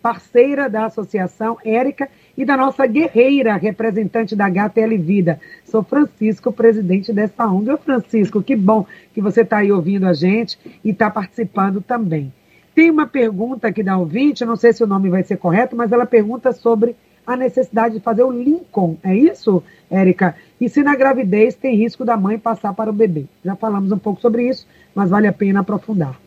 parceira 0.01 0.69
da 0.69 0.85
associação, 0.85 1.57
Érica, 1.63 2.09
e 2.37 2.45
da 2.45 2.55
nossa 2.55 2.85
guerreira, 2.85 3.55
representante 3.55 4.35
da 4.35 4.45
HTL 4.45 4.97
Vida. 4.97 5.39
Sou 5.65 5.83
Francisco, 5.83 6.51
presidente 6.51 7.11
dessa 7.11 7.45
ONG. 7.45 7.71
Ô, 7.71 7.77
Francisco, 7.77 8.41
que 8.41 8.55
bom 8.55 8.85
que 9.13 9.21
você 9.21 9.41
está 9.41 9.57
aí 9.57 9.71
ouvindo 9.71 10.05
a 10.05 10.13
gente 10.13 10.57
e 10.83 10.91
está 10.91 11.09
participando 11.09 11.81
também. 11.81 12.31
Tem 12.75 12.91
uma 12.91 13.07
pergunta 13.07 13.67
aqui 13.67 13.81
da 13.81 13.97
ouvinte, 13.97 14.45
não 14.45 14.55
sei 14.55 14.71
se 14.71 14.83
o 14.83 14.87
nome 14.87 15.09
vai 15.09 15.23
ser 15.23 15.37
correto, 15.37 15.75
mas 15.75 15.91
ela 15.91 16.05
pergunta 16.05 16.51
sobre 16.51 16.95
a 17.25 17.35
necessidade 17.35 17.95
de 17.95 17.99
fazer 17.99 18.23
o 18.23 18.31
Lincoln. 18.31 18.97
É 19.03 19.15
isso, 19.15 19.63
Érica? 19.89 20.35
E 20.61 20.69
se 20.69 20.83
na 20.83 20.95
gravidez 20.95 21.55
tem 21.55 21.75
risco 21.75 22.05
da 22.05 22.15
mãe 22.15 22.37
passar 22.37 22.73
para 22.73 22.89
o 22.91 22.93
bebê? 22.93 23.25
Já 23.43 23.55
falamos 23.55 23.91
um 23.91 23.97
pouco 23.97 24.21
sobre 24.21 24.47
isso, 24.47 24.67
mas 24.93 25.09
vale 25.09 25.27
a 25.27 25.33
pena 25.33 25.59
aprofundar. 25.61 26.26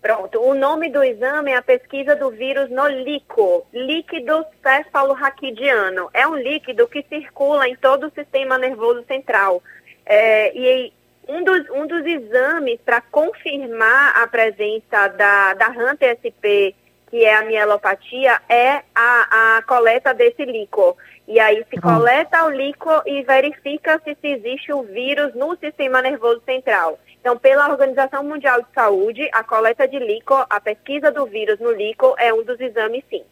Pronto, 0.00 0.40
o 0.40 0.54
nome 0.54 0.88
do 0.88 1.04
exame 1.04 1.50
é 1.50 1.56
a 1.56 1.62
pesquisa 1.62 2.16
do 2.16 2.30
vírus 2.30 2.70
no 2.70 2.86
LICO, 2.86 3.66
líquido 3.72 4.46
cefalorraquidiano. 4.62 6.08
É 6.14 6.26
um 6.26 6.36
líquido 6.36 6.88
que 6.88 7.02
circula 7.02 7.68
em 7.68 7.76
todo 7.76 8.06
o 8.06 8.10
sistema 8.10 8.56
nervoso 8.56 9.04
central. 9.06 9.62
É, 10.06 10.56
e 10.56 10.92
um 11.28 11.44
dos, 11.44 11.68
um 11.70 11.86
dos 11.86 12.04
exames 12.06 12.80
para 12.84 13.02
confirmar 13.02 14.16
a 14.16 14.26
presença 14.26 15.08
da, 15.08 15.54
da 15.54 15.66
HANT-SP, 15.66 16.74
que 17.10 17.24
é 17.24 17.34
a 17.34 17.44
mielopatia, 17.44 18.40
é 18.48 18.82
a, 18.94 19.56
a 19.58 19.62
coleta 19.62 20.14
desse 20.14 20.44
líquido. 20.44 20.96
E 21.26 21.38
aí 21.38 21.64
se 21.68 21.80
coleta 21.80 22.44
o 22.44 22.50
líquido 22.50 23.02
e 23.06 23.22
verifica 23.22 24.00
se, 24.04 24.16
se 24.20 24.28
existe 24.28 24.72
o 24.72 24.82
vírus 24.82 25.34
no 25.34 25.56
sistema 25.56 26.00
nervoso 26.00 26.40
central. 26.44 26.98
Então, 27.20 27.36
pela 27.36 27.68
Organização 27.68 28.24
Mundial 28.24 28.62
de 28.62 28.68
Saúde, 28.74 29.28
a 29.32 29.44
coleta 29.44 29.86
de 29.86 29.98
líquido, 29.98 30.44
a 30.48 30.60
pesquisa 30.60 31.10
do 31.10 31.26
vírus 31.26 31.60
no 31.60 31.70
líquido 31.70 32.14
é 32.18 32.32
um 32.32 32.42
dos 32.42 32.58
exames, 32.60 33.04
sim. 33.10 33.22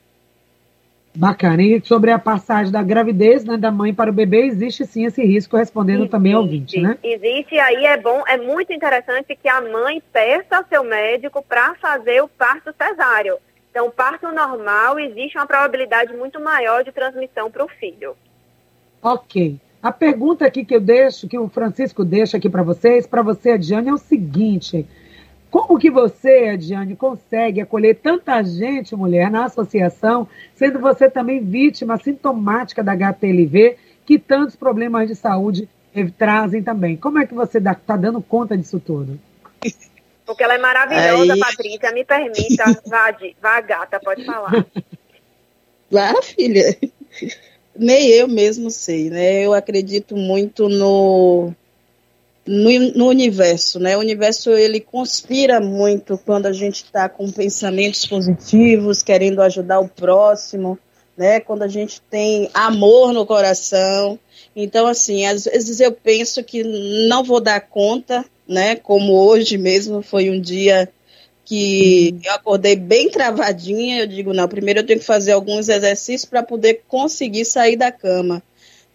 Bacana. 1.17 1.63
E 1.63 1.81
sobre 1.81 2.13
a 2.13 2.19
passagem 2.19 2.71
da 2.71 2.83
gravidez 2.83 3.45
né, 3.45 3.57
da 3.57 3.73
mãe 3.73 3.93
para 3.93 4.11
o 4.11 4.13
bebê, 4.13 4.43
existe 4.43 4.85
sim 4.85 5.05
esse 5.05 5.25
risco, 5.25 5.57
respondendo 5.57 6.01
existe, 6.01 6.11
também 6.11 6.35
ao 6.35 6.43
ouvinte, 6.43 6.81
né? 6.81 6.99
Existe, 7.03 7.55
e 7.55 7.59
aí 7.59 7.87
é 7.87 7.97
bom, 7.97 8.23
é 8.29 8.37
muito 8.37 8.73
interessante 8.73 9.35
que 9.35 9.49
a 9.49 9.61
mãe 9.61 10.03
peça 10.13 10.59
ao 10.59 10.65
seu 10.67 10.85
médico 10.85 11.43
para 11.43 11.75
fazer 11.77 12.23
o 12.23 12.29
parto 12.29 12.73
cesáreo. 12.81 13.39
Então, 13.71 13.91
parto 13.91 14.31
normal, 14.33 14.99
existe 14.99 15.37
uma 15.37 15.47
probabilidade 15.47 16.17
muito 16.17 16.41
maior 16.41 16.83
de 16.83 16.93
transmissão 16.93 17.51
para 17.51 17.65
o 17.65 17.69
filho. 17.69 18.17
Ok. 19.03 19.59
A 19.81 19.93
pergunta 19.93 20.45
aqui 20.45 20.65
que 20.65 20.75
eu 20.75 20.81
deixo, 20.81 21.29
que 21.29 21.39
o 21.39 21.49
Francisco 21.49 22.05
deixa 22.05 22.37
aqui 22.37 22.49
para 22.49 22.63
vocês, 22.63 23.07
para 23.07 23.23
você, 23.23 23.53
Adiane, 23.53 23.89
é 23.89 23.95
o 23.95 23.99
seguinte: 23.99 24.85
como 25.51 25.79
que 25.79 25.91
você, 25.91 26.49
Adiane, 26.53 26.97
consegue 26.97 27.61
acolher 27.61 27.95
tanta 27.95 28.43
gente, 28.43 28.97
mulher, 28.97 29.31
na 29.31 29.45
associação, 29.45 30.29
sendo 30.55 30.81
você 30.81 31.09
também 31.09 31.41
vítima 31.41 31.97
sintomática 31.97 32.83
da 32.83 32.93
HTLV, 32.93 33.77
que 34.05 34.19
tantos 34.19 34.57
problemas 34.57 35.09
de 35.09 35.15
saúde 35.15 35.69
trazem 36.19 36.63
também? 36.63 36.97
Como 36.97 37.19
é 37.19 37.27
que 37.27 37.35
você 37.35 37.59
está 37.59 37.97
dando 37.97 38.21
conta 38.21 38.59
disso 38.59 38.81
tudo? 38.81 39.19
Porque 40.29 40.45
ela 40.45 40.55
é 40.55 40.59
maravilhosa, 40.59 41.33
Aí... 41.33 41.41
Patrícia. 41.41 41.91
Me 41.91 42.05
permita. 42.05 42.65
Vá, 42.87 43.17
vá, 43.41 43.61
gata, 43.61 43.99
pode 43.99 44.25
falar. 44.25 44.65
Vá, 45.91 46.23
filha 46.23 46.77
nem 47.79 48.09
eu 48.09 48.27
mesmo 48.27 48.71
sei, 48.71 49.09
né? 49.09 49.47
Eu 49.47 49.55
acredito 49.55 50.17
muito 50.17 50.69
no, 50.69 51.53
no, 52.45 52.71
no 52.95 53.07
universo, 53.07 53.79
né? 53.79 53.97
O 53.97 54.01
universo 54.01 54.51
ele 54.51 54.81
conspira 54.81 55.61
muito 55.61 56.19
quando 56.19 56.47
a 56.47 56.53
gente 56.53 56.85
está 56.85 57.09
com 57.09 57.31
pensamentos 57.31 58.05
positivos, 58.05 59.03
querendo 59.03 59.41
ajudar 59.41 59.79
o 59.79 59.89
próximo, 59.89 60.77
né? 61.17 61.39
Quando 61.39 61.63
a 61.63 61.69
gente 61.69 62.01
tem 62.11 62.51
amor 62.53 63.13
no 63.13 63.25
coração. 63.25 64.19
Então, 64.57 64.87
assim, 64.87 65.25
às 65.25 65.45
vezes 65.45 65.79
eu 65.79 65.93
penso 65.93 66.43
que 66.43 66.65
não 67.09 67.23
vou 67.23 67.41
dar 67.41 67.61
conta, 67.61 68.25
né? 68.49 68.77
Como 68.77 69.13
hoje 69.13 69.59
mesmo 69.59 70.03
foi 70.03 70.31
um 70.31 70.41
dia 70.41 70.89
que 71.45 72.15
eu 72.25 72.33
acordei 72.33 72.77
bem 72.77 73.11
travadinha. 73.11 74.01
Eu 74.01 74.07
digo, 74.07 74.33
não, 74.33 74.49
primeiro 74.49 74.81
eu 74.81 74.87
tenho 74.87 74.99
que 74.99 75.05
fazer 75.05 75.33
alguns 75.33 75.69
exercícios 75.69 76.25
para 76.25 76.43
poder 76.43 76.83
conseguir 76.89 77.45
sair 77.45 77.77
da 77.77 77.93
cama. 77.93 78.43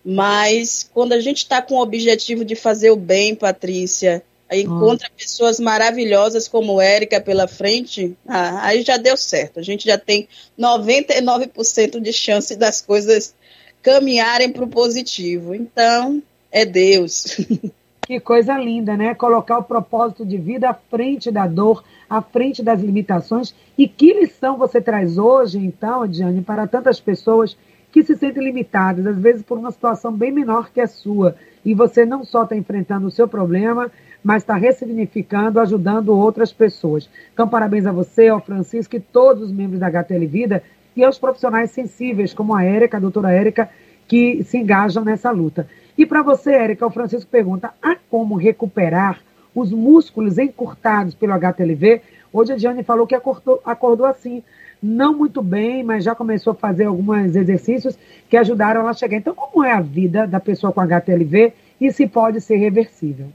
Mas 0.04 0.90
quando 0.94 1.14
a 1.14 1.20
gente 1.20 1.38
está 1.38 1.62
com 1.62 1.76
o 1.76 1.82
objetivo 1.82 2.44
de 2.44 2.56
fazer 2.56 2.92
o 2.92 2.96
bem, 2.96 3.34
Patrícia, 3.34 4.22
aí 4.50 4.64
encontra 4.64 5.10
pessoas 5.16 5.60
maravilhosas 5.60 6.48
como 6.48 6.82
Érica 6.82 7.22
pela 7.22 7.48
frente, 7.48 8.16
ah, 8.28 8.68
aí 8.68 8.84
já 8.84 8.98
deu 8.98 9.16
certo. 9.16 9.60
A 9.60 9.64
gente 9.64 9.86
já 9.86 9.98
tem 9.98 10.28
99% 10.60 12.02
de 12.02 12.12
chance 12.12 12.56
das 12.56 12.82
coisas 12.82 13.34
caminharem 13.82 14.52
para 14.52 14.64
o 14.64 14.70
positivo. 14.70 15.56
Então, 15.56 16.22
é 16.52 16.66
Deus. 16.66 17.38
Que 18.06 18.20
coisa 18.20 18.58
linda, 18.58 18.98
né? 18.98 19.16
Colocar 19.16 19.60
o 19.60 19.64
propósito 19.64 20.26
de 20.26 20.38
vida 20.38 20.70
à 20.70 20.74
frente 20.74 21.32
da 21.32 21.48
dor, 21.48 21.82
à 22.10 22.22
frente 22.22 22.62
das 22.62 22.82
limitações. 22.82 23.56
E 23.78 23.88
que 23.88 24.14
lição 24.14 24.58
você 24.58 24.82
traz 24.82 25.18
hoje, 25.18 25.58
então, 25.58 26.06
Diane, 26.06 26.42
para 26.42 26.68
tantas 26.68 27.00
pessoas 27.00 27.58
que 27.94 28.04
se 28.04 28.16
sentem 28.18 28.44
limitadas, 28.44 29.06
às 29.06 29.18
vezes 29.18 29.42
por 29.42 29.58
uma 29.58 29.72
situação 29.72 30.12
bem 30.12 30.32
menor 30.32 30.70
que 30.70 30.82
a 30.82 30.88
sua. 30.88 31.36
E 31.64 31.74
você 31.74 32.06
não 32.06 32.26
só 32.26 32.44
está 32.44 32.58
enfrentando 32.58 33.08
o 33.08 33.12
seu 33.12 33.26
problema, 33.26 33.90
mas 34.22 34.44
está 34.44 34.56
ressignificando, 34.56 35.62
ajudando 35.62 36.10
outras 36.10 36.52
pessoas. 36.52 37.10
Então, 37.34 37.48
parabéns 37.48 37.86
a 37.86 37.92
você, 37.94 38.28
ao 38.28 38.42
Francisco 38.42 38.98
e 38.98 39.00
todos 39.00 39.44
os 39.44 39.52
membros 39.52 39.80
da 39.80 39.88
HTL 39.88 40.26
Vida 40.28 40.64
e 40.94 41.06
aos 41.06 41.18
profissionais 41.18 41.72
sensíveis, 41.72 42.34
como 42.34 42.54
a 42.54 42.64
Érica, 42.64 42.98
a 42.98 43.00
doutora 43.00 43.32
Érica, 43.32 43.70
que 44.08 44.44
se 44.44 44.58
engajam 44.58 45.06
nessa 45.06 45.32
luta. 45.32 45.68
E 45.98 46.06
para 46.06 46.22
você, 46.22 46.52
Érica, 46.52 46.86
o 46.86 46.92
Francisco 46.92 47.30
pergunta: 47.30 47.74
há 47.82 47.96
como 48.10 48.36
recuperar 48.36 49.22
os 49.54 49.72
músculos 49.72 50.38
encurtados 50.38 51.14
pelo 51.14 51.34
HTLV? 51.34 52.02
Hoje 52.32 52.54
a 52.54 52.56
Diane 52.56 52.84
falou 52.84 53.06
que 53.06 53.14
acordou, 53.14 53.62
acordou 53.64 54.06
assim, 54.08 54.44
não 54.82 55.16
muito 55.16 55.42
bem, 55.42 55.84
mas 55.84 56.04
já 56.04 56.16
começou 56.16 56.52
a 56.52 56.56
fazer 56.56 56.86
alguns 56.86 57.36
exercícios 57.36 57.98
que 58.28 58.36
ajudaram 58.36 58.82
ela 58.82 58.90
a 58.90 58.94
chegar. 58.94 59.18
Então, 59.18 59.36
como 59.36 59.64
é 59.64 59.72
a 59.72 59.80
vida 59.80 60.26
da 60.26 60.40
pessoa 60.40 60.74
com 60.74 60.82
HTLV 60.82 61.54
e 61.80 61.92
se 61.92 62.08
pode 62.08 62.42
ser 62.42 62.56
reversível? 62.58 63.28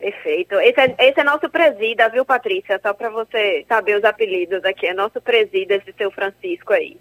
Perfeito. 0.00 0.54
Esse 0.60 0.80
é, 0.80 0.94
esse 0.98 1.20
é 1.20 1.24
nosso 1.24 1.50
presida, 1.50 2.08
viu, 2.08 2.24
Patrícia? 2.24 2.80
Só 2.82 2.94
para 2.94 3.10
você 3.10 3.66
saber 3.68 3.98
os 3.98 4.04
apelidos 4.04 4.64
aqui. 4.64 4.86
É 4.86 4.94
nosso 4.94 5.20
presida, 5.20 5.74
esse 5.74 5.92
seu 5.92 6.10
Francisco 6.10 6.72
aí. 6.72 6.96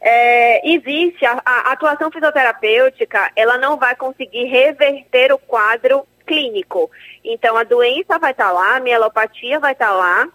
É, 0.00 0.66
existe 0.66 1.26
a, 1.26 1.42
a 1.44 1.72
atuação 1.72 2.10
fisioterapêutica, 2.10 3.30
ela 3.36 3.58
não 3.58 3.76
vai 3.76 3.94
conseguir 3.94 4.44
reverter 4.44 5.30
o 5.30 5.36
quadro 5.38 6.06
clínico. 6.26 6.90
Então, 7.22 7.54
a 7.54 7.64
doença 7.64 8.18
vai 8.18 8.30
estar 8.30 8.46
tá 8.46 8.52
lá, 8.52 8.76
a 8.76 8.80
mielopatia 8.80 9.60
vai 9.60 9.72
estar 9.72 9.88
tá 9.88 9.92
lá, 9.92 10.28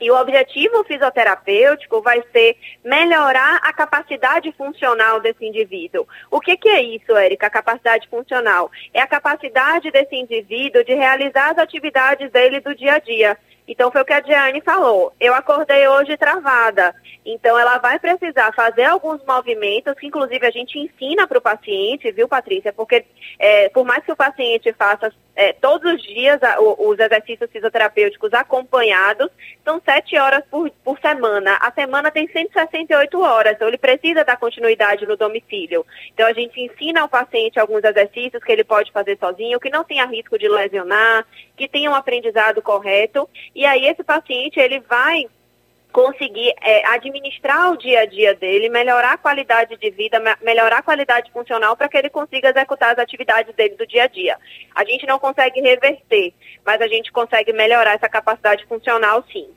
e 0.00 0.10
o 0.10 0.16
objetivo 0.16 0.84
fisioterapêutico 0.84 2.00
vai 2.00 2.22
ser 2.32 2.56
melhorar 2.84 3.60
a 3.62 3.72
capacidade 3.72 4.52
funcional 4.52 5.20
desse 5.20 5.44
indivíduo. 5.44 6.06
O 6.30 6.40
que, 6.40 6.56
que 6.56 6.68
é 6.68 6.82
isso, 6.82 7.16
Érica? 7.16 7.46
A 7.46 7.50
capacidade 7.50 8.08
funcional? 8.08 8.70
É 8.92 9.00
a 9.00 9.06
capacidade 9.06 9.90
desse 9.90 10.16
indivíduo 10.16 10.84
de 10.84 10.94
realizar 10.94 11.50
as 11.50 11.58
atividades 11.58 12.30
dele 12.30 12.60
do 12.60 12.74
dia 12.74 12.94
a 12.94 12.98
dia. 12.98 13.36
Então 13.68 13.92
foi 13.92 14.00
o 14.00 14.04
que 14.04 14.14
a 14.14 14.20
Diane 14.20 14.62
falou. 14.62 15.12
Eu 15.20 15.34
acordei 15.34 15.86
hoje 15.86 16.16
travada. 16.16 16.94
Então 17.24 17.58
ela 17.58 17.76
vai 17.76 17.98
precisar 17.98 18.50
fazer 18.52 18.84
alguns 18.84 19.22
movimentos, 19.26 19.94
que 19.94 20.06
inclusive 20.06 20.46
a 20.46 20.50
gente 20.50 20.78
ensina 20.78 21.26
para 21.26 21.36
o 21.36 21.42
paciente, 21.42 22.10
viu, 22.10 22.26
Patrícia? 22.26 22.72
Porque 22.72 23.04
é, 23.38 23.68
por 23.68 23.84
mais 23.84 24.02
que 24.02 24.12
o 24.12 24.16
paciente 24.16 24.72
faça 24.72 25.12
é, 25.38 25.52
todos 25.52 25.92
os 25.92 26.02
dias 26.02 26.42
a, 26.42 26.60
o, 26.60 26.88
os 26.88 26.98
exercícios 26.98 27.48
fisioterapêuticos 27.52 28.34
acompanhados, 28.34 29.30
são 29.64 29.80
sete 29.84 30.18
horas 30.18 30.42
por, 30.50 30.68
por 30.82 30.98
semana. 30.98 31.56
A 31.60 31.70
semana 31.70 32.10
tem 32.10 32.26
168 32.26 33.20
horas, 33.20 33.52
então 33.52 33.68
ele 33.68 33.78
precisa 33.78 34.24
dar 34.24 34.36
continuidade 34.36 35.06
no 35.06 35.16
domicílio. 35.16 35.86
Então 36.12 36.26
a 36.26 36.32
gente 36.32 36.60
ensina 36.60 37.02
ao 37.02 37.08
paciente 37.08 37.60
alguns 37.60 37.84
exercícios 37.84 38.42
que 38.42 38.50
ele 38.50 38.64
pode 38.64 38.90
fazer 38.90 39.16
sozinho, 39.18 39.60
que 39.60 39.70
não 39.70 39.84
tenha 39.84 40.06
risco 40.06 40.36
de 40.36 40.48
lesionar, 40.48 41.24
que 41.56 41.68
tenha 41.68 41.90
um 41.90 41.94
aprendizado 41.94 42.60
correto. 42.60 43.28
E 43.58 43.66
aí 43.66 43.88
esse 43.88 44.04
paciente 44.04 44.60
ele 44.60 44.78
vai 44.88 45.24
conseguir 45.92 46.54
é, 46.62 46.86
administrar 46.94 47.72
o 47.72 47.76
dia 47.76 48.02
a 48.02 48.06
dia 48.06 48.32
dele, 48.32 48.68
melhorar 48.68 49.14
a 49.14 49.18
qualidade 49.18 49.76
de 49.76 49.90
vida, 49.90 50.22
melhorar 50.44 50.78
a 50.78 50.82
qualidade 50.82 51.32
funcional 51.32 51.76
para 51.76 51.88
que 51.88 51.96
ele 51.96 52.08
consiga 52.08 52.50
executar 52.50 52.92
as 52.92 53.00
atividades 53.00 53.52
dele 53.56 53.74
do 53.74 53.84
dia 53.84 54.04
a 54.04 54.06
dia. 54.06 54.36
A 54.72 54.84
gente 54.84 55.04
não 55.08 55.18
consegue 55.18 55.60
reverter, 55.60 56.32
mas 56.64 56.80
a 56.80 56.86
gente 56.86 57.10
consegue 57.10 57.52
melhorar 57.52 57.94
essa 57.94 58.08
capacidade 58.08 58.64
funcional 58.66 59.24
sim. 59.32 59.48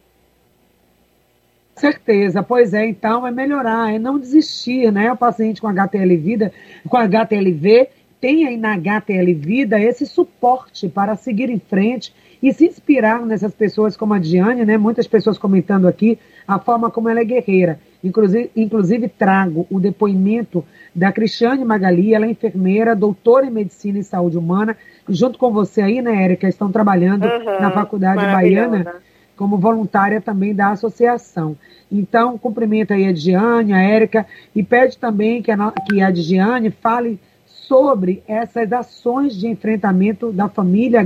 Certeza, 1.76 2.42
pois 2.42 2.74
é, 2.74 2.84
então 2.84 3.28
é 3.28 3.30
melhorar, 3.30 3.94
é 3.94 4.00
não 4.00 4.18
desistir, 4.18 4.92
né? 4.92 5.12
O 5.12 5.16
paciente 5.16 5.62
com 5.62 5.68
HTL 5.68 6.18
vida, 6.18 6.52
com 6.90 6.98
HTLV, 6.98 7.88
tem 8.20 8.48
aí 8.48 8.58
na 8.58 8.74
HTL 8.74 9.32
Vida 9.36 9.80
esse 9.80 10.08
suporte 10.08 10.90
para 10.90 11.16
seguir 11.16 11.52
em 11.52 11.60
frente 11.60 12.12
e 12.42 12.52
se 12.54 12.66
inspirar 12.66 13.26
nessas 13.26 13.54
pessoas 13.54 13.96
como 13.96 14.14
a 14.14 14.20
Diane, 14.20 14.66
né? 14.66 14.78
Muitas 14.78 15.08
pessoas 15.08 15.38
comentando 15.38 15.88
aqui 15.88 16.18
a 16.48 16.58
forma 16.58 16.90
como 16.90 17.08
ela 17.08 17.20
é 17.20 17.26
guerreira. 17.26 17.80
Inclusive, 18.04 18.50
inclusive 18.56 19.08
trago 19.08 19.68
o 19.70 19.80
depoimento 19.80 20.66
da 20.94 21.12
Cristiane 21.12 21.64
Magali, 21.64 22.14
ela 22.14 22.26
é 22.26 22.32
enfermeira, 22.32 22.96
doutora 22.96 23.46
em 23.46 23.52
medicina 23.52 24.00
e 24.00 24.04
saúde 24.04 24.38
humana, 24.38 24.76
junto 25.08 25.38
com 25.38 25.52
você 25.52 25.82
aí, 25.82 26.02
né, 26.02 26.24
Érica, 26.24 26.50
estão 26.50 26.72
trabalhando 26.72 27.26
uhum, 27.26 27.62
na 27.62 27.72
Faculdade 27.72 28.26
Baiana 28.26 28.96
como 29.38 29.58
voluntária 29.58 30.22
também 30.22 30.54
da 30.54 30.70
associação. 30.70 31.58
Então, 31.92 32.38
cumprimenta 32.38 32.94
aí 32.94 33.08
a 33.08 33.12
Diane, 33.12 33.74
a 33.74 33.82
Érica, 33.82 34.26
e 34.56 34.62
pede 34.62 34.98
também 34.98 35.42
que 35.42 35.52
a, 35.52 35.72
que 35.72 36.02
a 36.02 36.12
Diane 36.12 36.70
fale 36.70 37.20
sobre 37.46 38.22
essas 38.28 38.72
ações 38.72 39.36
de 39.36 39.48
enfrentamento 39.48 40.32
da 40.32 40.48
família 40.48 41.02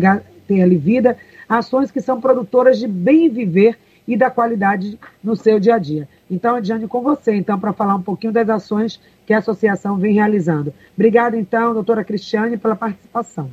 HTL 0.46 0.78
Vida, 0.78 1.18
ações 1.48 1.92
que 1.92 2.02
são 2.02 2.22
produtoras 2.22 2.80
de 2.80 2.88
bem 2.88 3.30
viver 3.30 3.78
e 4.08 4.16
da 4.16 4.30
qualidade 4.30 5.00
no 5.24 5.36
seu 5.36 5.60
dia 5.60 5.76
a 5.76 5.80
dia. 5.80 6.08
Então, 6.30 6.56
adiante 6.56 6.88
com 6.88 7.02
você, 7.02 7.36
então, 7.36 7.60
para 7.60 7.74
falar 7.74 7.96
um 7.96 8.02
pouquinho 8.02 8.32
das 8.32 8.50
ações 8.50 9.00
que 9.26 9.34
a 9.34 9.40
associação 9.40 9.98
vem 9.98 10.14
realizando. 10.14 10.74
Obrigada, 10.94 11.36
então, 11.38 11.74
doutora 11.74 12.04
Cristiane, 12.04 12.58
pela 12.58 12.76
participação. 12.76 13.50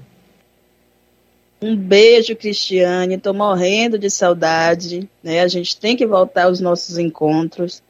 Um 1.62 1.76
beijo, 1.76 2.35
Cristiane. 2.35 3.14
Estou 3.14 3.33
morrendo 3.33 3.96
de 3.96 4.11
saudade. 4.11 5.09
Né? 5.22 5.40
A 5.40 5.48
gente 5.48 5.78
tem 5.78 5.96
que 5.96 6.05
voltar 6.05 6.44
aos 6.44 6.61
nossos 6.61 6.98
encontros. 6.98 7.83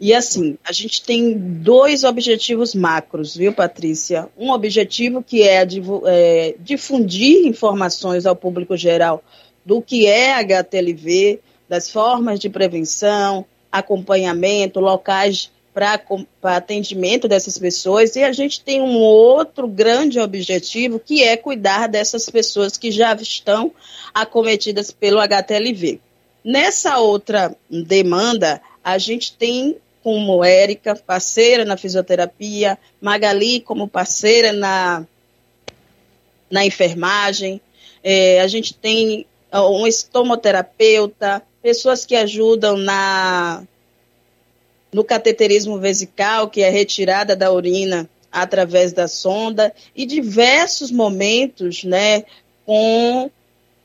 E 0.00 0.14
assim, 0.14 0.56
a 0.64 0.72
gente 0.72 1.02
tem 1.02 1.36
dois 1.36 2.04
objetivos 2.04 2.74
macros, 2.74 3.36
viu, 3.36 3.52
Patrícia? 3.52 4.30
Um 4.34 4.50
objetivo 4.50 5.22
que 5.22 5.42
é, 5.42 5.62
é 6.06 6.54
difundir 6.58 7.46
informações 7.46 8.24
ao 8.24 8.34
público 8.34 8.74
geral 8.78 9.22
do 9.62 9.82
que 9.82 10.06
é 10.06 10.32
HTLV, 10.32 11.40
das 11.68 11.90
formas 11.90 12.40
de 12.40 12.48
prevenção, 12.48 13.44
acompanhamento, 13.70 14.80
locais 14.80 15.50
para 15.74 16.00
atendimento 16.42 17.28
dessas 17.28 17.58
pessoas. 17.58 18.16
E 18.16 18.24
a 18.24 18.32
gente 18.32 18.62
tem 18.62 18.80
um 18.80 18.96
outro 18.96 19.68
grande 19.68 20.18
objetivo 20.18 20.98
que 20.98 21.22
é 21.22 21.36
cuidar 21.36 21.88
dessas 21.88 22.28
pessoas 22.30 22.78
que 22.78 22.90
já 22.90 23.14
estão 23.14 23.70
acometidas 24.14 24.90
pelo 24.90 25.20
HTLV. 25.20 26.00
Nessa 26.42 26.98
outra 26.98 27.54
demanda, 27.68 28.62
a 28.82 28.96
gente 28.96 29.34
tem 29.34 29.76
como 30.02 30.44
Érica, 30.44 30.94
parceira 30.94 31.64
na 31.64 31.76
fisioterapia, 31.76 32.78
Magali 33.00 33.60
como 33.60 33.88
parceira 33.88 34.52
na, 34.52 35.04
na 36.50 36.64
enfermagem, 36.64 37.60
é, 38.02 38.40
a 38.40 38.46
gente 38.46 38.74
tem 38.74 39.26
um 39.52 39.86
estomoterapeuta, 39.86 41.42
pessoas 41.62 42.06
que 42.06 42.14
ajudam 42.14 42.76
na 42.76 43.62
no 44.92 45.04
cateterismo 45.04 45.78
vesical, 45.78 46.48
que 46.48 46.62
é 46.62 46.68
retirada 46.68 47.36
da 47.36 47.52
urina 47.52 48.10
através 48.32 48.92
da 48.92 49.06
sonda, 49.06 49.72
e 49.94 50.04
diversos 50.04 50.90
momentos, 50.90 51.84
né, 51.84 52.24
com 52.66 53.30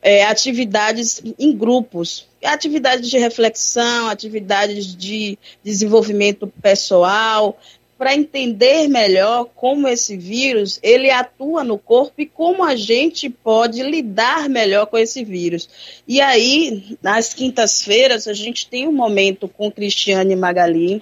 é, 0.02 0.24
atividades 0.26 1.22
em 1.38 1.56
grupos, 1.56 2.28
atividades 2.46 3.10
de 3.10 3.18
reflexão, 3.18 4.08
atividades 4.08 4.96
de 4.96 5.38
desenvolvimento 5.64 6.48
pessoal, 6.62 7.58
para 7.98 8.14
entender 8.14 8.88
melhor 8.90 9.46
como 9.56 9.88
esse 9.88 10.18
vírus 10.18 10.80
ele 10.84 11.10
atua 11.10 11.64
no 11.64 11.78
corpo 11.78 12.22
e 12.22 12.26
como 12.26 12.64
a 12.64 12.76
gente 12.76 13.30
pode 13.30 13.82
lidar 13.82 14.50
melhor 14.50 14.86
com 14.88 14.98
esse 14.98 15.24
vírus. 15.24 15.70
E 16.08 16.20
aí, 16.20 16.98
nas 17.02 17.34
quintas-feiras, 17.34 18.28
a 18.28 18.34
gente 18.34 18.68
tem 18.68 18.88
um 18.88 18.92
momento 18.92 19.48
com 19.48 19.72
Cristiane 19.72 20.36
Magali, 20.36 21.02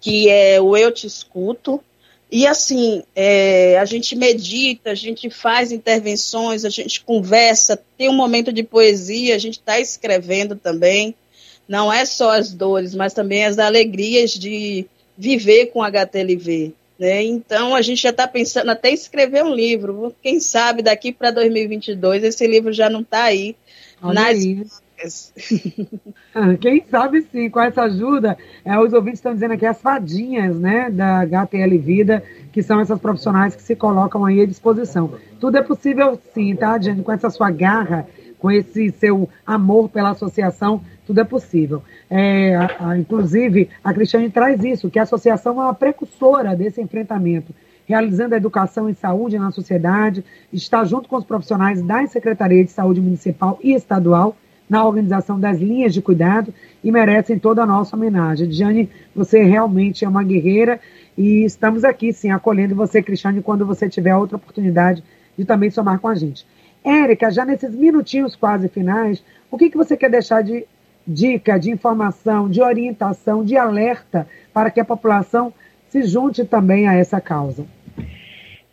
que 0.00 0.28
é 0.28 0.60
o 0.60 0.76
Eu 0.76 0.92
Te 0.92 1.06
Escuto, 1.06 1.82
e 2.30 2.46
assim, 2.46 3.04
é, 3.14 3.78
a 3.78 3.84
gente 3.84 4.16
medita, 4.16 4.90
a 4.90 4.94
gente 4.94 5.30
faz 5.30 5.70
intervenções, 5.70 6.64
a 6.64 6.68
gente 6.68 7.00
conversa, 7.02 7.80
tem 7.96 8.08
um 8.08 8.16
momento 8.16 8.52
de 8.52 8.64
poesia, 8.64 9.34
a 9.36 9.38
gente 9.38 9.58
está 9.58 9.78
escrevendo 9.78 10.56
também. 10.56 11.14
Não 11.68 11.92
é 11.92 12.04
só 12.04 12.30
as 12.30 12.52
dores, 12.52 12.94
mas 12.94 13.12
também 13.12 13.44
as 13.44 13.58
alegrias 13.58 14.32
de 14.32 14.86
viver 15.16 15.66
com 15.66 15.82
HTLV. 15.82 16.72
Né? 16.98 17.22
Então, 17.24 17.74
a 17.74 17.82
gente 17.82 18.02
já 18.02 18.10
está 18.10 18.26
pensando 18.26 18.70
até 18.70 18.90
em 18.90 18.94
escrever 18.94 19.44
um 19.44 19.54
livro. 19.54 20.14
Quem 20.22 20.40
sabe 20.40 20.82
daqui 20.82 21.12
para 21.12 21.30
2022 21.30 22.24
esse 22.24 22.46
livro 22.46 22.72
já 22.72 22.90
não 22.90 23.00
está 23.00 23.24
aí. 23.24 23.54
Olha 24.02 24.14
nas... 24.14 24.38
aí. 24.38 24.64
Ah, 26.34 26.54
quem 26.54 26.84
sabe 26.84 27.22
sim, 27.22 27.48
com 27.48 27.58
essa 27.58 27.84
ajuda, 27.84 28.36
é, 28.62 28.78
os 28.78 28.92
ouvintes 28.92 29.20
estão 29.20 29.32
dizendo 29.32 29.52
aqui 29.52 29.64
as 29.64 29.80
fadinhas 29.80 30.58
né, 30.58 30.90
da 30.90 31.20
HTL 31.20 31.78
Vida, 31.78 32.22
que 32.52 32.62
são 32.62 32.78
essas 32.78 33.00
profissionais 33.00 33.56
que 33.56 33.62
se 33.62 33.74
colocam 33.74 34.22
aí 34.22 34.42
à 34.42 34.46
disposição. 34.46 35.14
Tudo 35.40 35.56
é 35.56 35.62
possível 35.62 36.20
sim, 36.34 36.54
tá, 36.54 36.76
Diane? 36.76 37.02
Com 37.02 37.10
essa 37.10 37.30
sua 37.30 37.50
garra, 37.50 38.06
com 38.38 38.50
esse 38.50 38.90
seu 38.92 39.30
amor 39.46 39.88
pela 39.88 40.10
associação, 40.10 40.82
tudo 41.06 41.20
é 41.20 41.24
possível. 41.24 41.82
É, 42.10 42.54
a, 42.54 42.90
a, 42.90 42.98
inclusive, 42.98 43.70
a 43.82 43.94
Cristiane 43.94 44.28
traz 44.28 44.62
isso, 44.62 44.90
que 44.90 44.98
a 44.98 45.04
associação 45.04 45.60
é 45.60 45.64
uma 45.64 45.74
precursora 45.74 46.54
desse 46.54 46.82
enfrentamento, 46.82 47.54
realizando 47.86 48.34
a 48.34 48.36
educação 48.36 48.90
em 48.90 48.94
saúde 48.94 49.38
na 49.38 49.50
sociedade, 49.50 50.22
está 50.52 50.84
junto 50.84 51.08
com 51.08 51.16
os 51.16 51.24
profissionais 51.24 51.80
das 51.80 52.10
Secretarias 52.10 52.66
de 52.66 52.72
Saúde 52.72 53.00
Municipal 53.00 53.58
e 53.62 53.72
Estadual 53.72 54.36
na 54.68 54.84
organização 54.84 55.38
das 55.38 55.58
linhas 55.58 55.94
de 55.94 56.02
cuidado 56.02 56.52
e 56.82 56.90
merecem 56.90 57.38
toda 57.38 57.62
a 57.62 57.66
nossa 57.66 57.96
homenagem. 57.96 58.48
Diane, 58.48 58.90
você 59.14 59.42
realmente 59.42 60.04
é 60.04 60.08
uma 60.08 60.24
guerreira 60.24 60.80
e 61.16 61.44
estamos 61.44 61.84
aqui, 61.84 62.12
sim, 62.12 62.30
acolhendo 62.30 62.74
você, 62.74 63.02
Cristiane, 63.02 63.42
quando 63.42 63.64
você 63.64 63.88
tiver 63.88 64.14
outra 64.14 64.36
oportunidade 64.36 65.02
de 65.36 65.44
também 65.44 65.70
somar 65.70 65.98
com 65.98 66.08
a 66.08 66.14
gente. 66.14 66.46
Érica, 66.84 67.30
já 67.30 67.44
nesses 67.44 67.74
minutinhos 67.74 68.36
quase 68.36 68.68
finais, 68.68 69.22
o 69.50 69.56
que, 69.56 69.70
que 69.70 69.76
você 69.76 69.96
quer 69.96 70.10
deixar 70.10 70.42
de 70.42 70.66
dica, 71.06 71.58
de 71.58 71.70
informação, 71.70 72.48
de 72.48 72.60
orientação, 72.60 73.44
de 73.44 73.56
alerta 73.56 74.26
para 74.52 74.70
que 74.70 74.80
a 74.80 74.84
população 74.84 75.52
se 75.88 76.02
junte 76.02 76.44
também 76.44 76.88
a 76.88 76.94
essa 76.94 77.20
causa? 77.20 77.64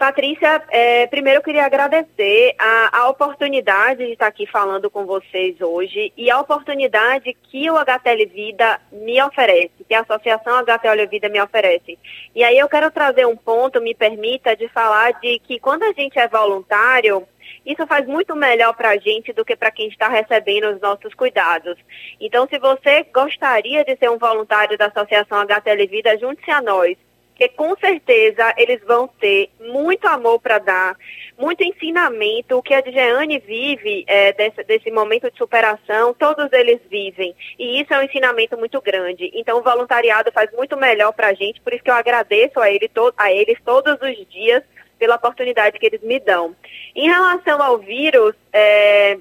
Patrícia, 0.03 0.61
é, 0.69 1.07
primeiro 1.07 1.39
eu 1.39 1.41
queria 1.41 1.65
agradecer 1.65 2.53
a, 2.59 3.03
a, 3.03 3.09
oportunidade 3.09 4.05
de 4.05 4.11
estar 4.11 4.27
aqui 4.27 4.45
falando 4.45 4.89
com 4.89 5.05
vocês 5.05 5.61
hoje 5.61 6.11
e 6.17 6.29
a 6.29 6.41
oportunidade 6.41 7.33
que 7.43 7.71
o 7.71 7.77
HTL 7.77 8.25
Vida 8.25 8.81
me 8.91 9.23
oferece, 9.23 9.71
que 9.87 9.93
a 9.93 10.01
Associação 10.01 10.57
HTL 10.57 11.07
Vida 11.07 11.29
me 11.29 11.41
oferece. 11.41 11.97
E 12.35 12.43
aí 12.43 12.59
eu 12.59 12.67
quero 12.67 12.91
trazer 12.91 13.25
um 13.25 13.37
ponto, 13.37 13.79
me 13.79 13.95
permita, 13.95 14.57
de 14.57 14.67
falar 14.67 15.13
de 15.21 15.39
que 15.39 15.57
quando 15.57 15.83
a 15.83 15.93
gente 15.93 16.19
é 16.19 16.27
voluntário, 16.27 17.25
isso 17.65 17.87
faz 17.87 18.05
muito 18.05 18.35
melhor 18.35 18.73
para 18.73 18.89
a 18.89 18.97
gente 18.97 19.31
do 19.31 19.45
que 19.45 19.55
para 19.55 19.71
quem 19.71 19.87
está 19.87 20.09
recebendo 20.09 20.67
os 20.75 20.81
nossos 20.81 21.13
cuidados. 21.13 21.77
Então, 22.19 22.45
se 22.49 22.59
você 22.59 23.03
gostaria 23.03 23.85
de 23.85 23.95
ser 23.95 24.11
um 24.11 24.17
voluntário 24.17 24.77
da 24.77 24.87
Associação 24.87 25.37
HTL 25.39 25.87
Vida, 25.87 26.17
junte-se 26.17 26.51
a 26.51 26.61
nós, 26.61 26.97
que 27.35 27.49
com 27.49 27.75
certeza 27.77 28.53
eles 28.57 28.81
vão 28.83 29.07
ter 29.07 29.49
muito 29.59 30.07
amor 30.07 30.39
para 30.39 30.59
dar, 30.59 30.97
muito 31.37 31.63
ensinamento. 31.63 32.57
O 32.57 32.61
que 32.61 32.73
a 32.73 32.81
Diane 32.81 33.39
vive 33.39 34.03
é, 34.07 34.33
desse, 34.33 34.63
desse 34.63 34.91
momento 34.91 35.29
de 35.31 35.37
superação, 35.37 36.13
todos 36.13 36.51
eles 36.53 36.79
vivem. 36.89 37.35
E 37.57 37.81
isso 37.81 37.93
é 37.93 37.99
um 37.99 38.03
ensinamento 38.03 38.57
muito 38.57 38.79
grande. 38.81 39.31
Então, 39.33 39.59
o 39.59 39.63
voluntariado 39.63 40.31
faz 40.31 40.51
muito 40.53 40.77
melhor 40.77 41.11
para 41.13 41.27
a 41.27 41.33
gente, 41.33 41.61
por 41.61 41.73
isso 41.73 41.83
que 41.83 41.89
eu 41.89 41.95
agradeço 41.95 42.59
a, 42.59 42.69
ele 42.69 42.87
to 42.87 43.13
a 43.17 43.31
eles 43.31 43.57
todos 43.65 43.97
os 44.01 44.29
dias 44.29 44.63
pela 44.97 45.15
oportunidade 45.15 45.77
que 45.79 45.85
eles 45.85 46.01
me 46.01 46.19
dão. 46.19 46.55
Em 46.95 47.09
relação 47.09 47.61
ao 47.61 47.77
vírus, 47.77 48.35
é, 48.53 49.17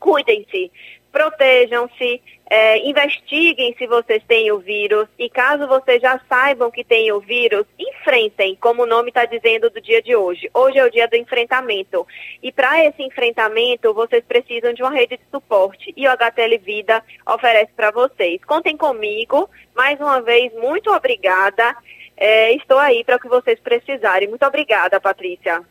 cuidem-se, 0.00 0.72
protejam-se, 1.12 2.22
é, 2.48 2.78
investiguem 2.86 3.74
se 3.78 3.86
vocês 3.86 4.22
têm 4.26 4.50
o 4.50 4.58
vírus 4.58 5.06
e 5.18 5.30
caso 5.30 5.66
vocês 5.68 6.02
já 6.02 6.20
saibam 6.28 6.70
que 6.70 6.82
têm 6.82 7.12
o 7.12 7.20
vírus, 7.20 7.66
enfrentem, 7.78 8.56
como 8.60 8.82
o 8.82 8.86
nome 8.86 9.08
está 9.08 9.24
dizendo 9.24 9.70
do 9.70 9.80
dia 9.80 10.02
de 10.02 10.16
hoje. 10.16 10.50
Hoje 10.52 10.78
é 10.78 10.84
o 10.84 10.90
dia 10.90 11.06
do 11.06 11.16
enfrentamento. 11.16 12.06
E 12.42 12.50
para 12.50 12.84
esse 12.84 13.02
enfrentamento, 13.02 13.94
vocês 13.94 14.24
precisam 14.24 14.72
de 14.72 14.82
uma 14.82 14.90
rede 14.90 15.16
de 15.16 15.22
suporte 15.30 15.92
e 15.96 16.06
o 16.06 16.10
HTL 16.10 16.58
Vida 16.58 17.02
oferece 17.26 17.72
para 17.76 17.90
vocês. 17.90 18.42
Contem 18.44 18.76
comigo. 18.76 19.48
Mais 19.74 19.98
uma 20.00 20.20
vez, 20.20 20.52
muito 20.54 20.90
obrigada. 20.90 21.76
É, 22.16 22.52
estou 22.52 22.78
aí 22.78 23.02
para 23.04 23.16
o 23.16 23.20
que 23.20 23.28
vocês 23.28 23.58
precisarem. 23.60 24.28
Muito 24.28 24.44
obrigada, 24.44 25.00
Patrícia. 25.00 25.62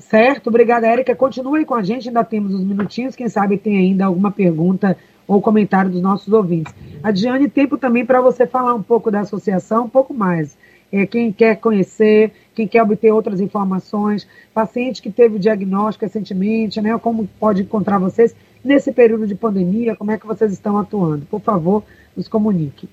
Certo, 0.00 0.48
obrigada, 0.48 0.86
Érica. 0.86 1.14
Continue 1.14 1.64
com 1.64 1.74
a 1.74 1.82
gente, 1.82 2.08
ainda 2.08 2.24
temos 2.24 2.54
uns 2.54 2.64
minutinhos. 2.64 3.14
Quem 3.14 3.28
sabe 3.28 3.58
tem 3.58 3.76
ainda 3.76 4.06
alguma 4.06 4.30
pergunta 4.30 4.96
ou 5.26 5.40
comentário 5.40 5.90
dos 5.90 6.02
nossos 6.02 6.32
ouvintes. 6.32 6.74
A 7.02 7.10
Diane, 7.10 7.48
tempo 7.48 7.78
também 7.78 8.04
para 8.04 8.20
você 8.20 8.46
falar 8.46 8.74
um 8.74 8.82
pouco 8.82 9.10
da 9.10 9.20
associação, 9.20 9.84
um 9.84 9.88
pouco 9.88 10.12
mais. 10.12 10.56
É, 10.90 11.06
quem 11.06 11.30
quer 11.30 11.56
conhecer, 11.56 12.32
quem 12.52 12.66
quer 12.66 12.82
obter 12.82 13.12
outras 13.12 13.40
informações, 13.40 14.26
paciente 14.52 15.00
que 15.00 15.10
teve 15.10 15.36
o 15.36 15.38
diagnóstico 15.38 16.04
recentemente, 16.04 16.80
né, 16.80 16.98
como 16.98 17.28
pode 17.38 17.62
encontrar 17.62 17.98
vocês 17.98 18.34
nesse 18.64 18.90
período 18.90 19.26
de 19.26 19.36
pandemia, 19.36 19.94
como 19.94 20.10
é 20.10 20.18
que 20.18 20.26
vocês 20.26 20.52
estão 20.52 20.76
atuando. 20.76 21.24
Por 21.26 21.40
favor, 21.40 21.84
nos 22.16 22.26
comunique. 22.26 22.88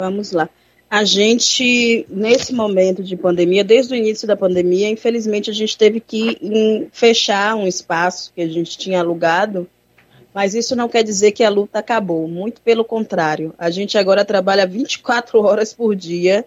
Vamos 0.00 0.32
lá. 0.32 0.48
A 0.94 1.04
gente, 1.04 2.04
nesse 2.10 2.52
momento 2.52 3.02
de 3.02 3.16
pandemia, 3.16 3.64
desde 3.64 3.94
o 3.94 3.96
início 3.96 4.28
da 4.28 4.36
pandemia, 4.36 4.90
infelizmente 4.90 5.48
a 5.48 5.54
gente 5.54 5.74
teve 5.74 6.00
que 6.00 6.86
fechar 6.92 7.54
um 7.54 7.66
espaço 7.66 8.30
que 8.34 8.42
a 8.42 8.46
gente 8.46 8.76
tinha 8.76 9.00
alugado, 9.00 9.66
mas 10.34 10.54
isso 10.54 10.76
não 10.76 10.90
quer 10.90 11.02
dizer 11.02 11.32
que 11.32 11.42
a 11.42 11.48
luta 11.48 11.78
acabou, 11.78 12.28
muito 12.28 12.60
pelo 12.60 12.84
contrário. 12.84 13.54
A 13.56 13.70
gente 13.70 13.96
agora 13.96 14.22
trabalha 14.22 14.66
24 14.66 15.40
horas 15.40 15.72
por 15.72 15.96
dia, 15.96 16.44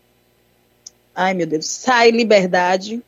Ai, 1.15 1.33
meu 1.33 1.47
Deus, 1.47 1.65
Sai 1.65 2.11
Liberdade, 2.11 3.03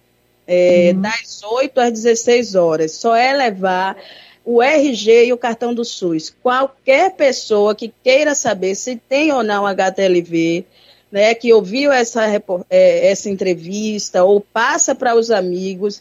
é, 0.46 0.92
uhum. 0.94 1.02
das 1.02 1.42
8 1.42 1.78
às 1.78 1.92
16 1.92 2.54
horas. 2.54 2.92
Só 2.92 3.14
é 3.14 3.34
levar 3.34 3.98
o 4.46 4.62
RG 4.62 5.26
e 5.26 5.32
o 5.32 5.36
cartão 5.36 5.74
do 5.74 5.84
SUS. 5.84 6.32
Qualquer 6.40 7.16
pessoa 7.16 7.74
que 7.74 7.92
queira 8.04 8.32
saber 8.32 8.76
se 8.76 8.94
tem 8.94 9.32
ou 9.32 9.42
não 9.42 9.66
HTLV, 9.66 10.64
né, 11.10 11.34
que 11.34 11.52
ouviu 11.52 11.90
essa, 11.90 12.24
é, 12.70 13.10
essa 13.10 13.28
entrevista 13.28 14.22
ou 14.22 14.40
passa 14.40 14.94
para 14.94 15.16
os 15.16 15.32
amigos, 15.32 16.00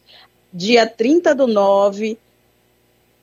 dia 0.53 0.85
30 0.85 1.33
do 1.33 1.47
9, 1.47 2.19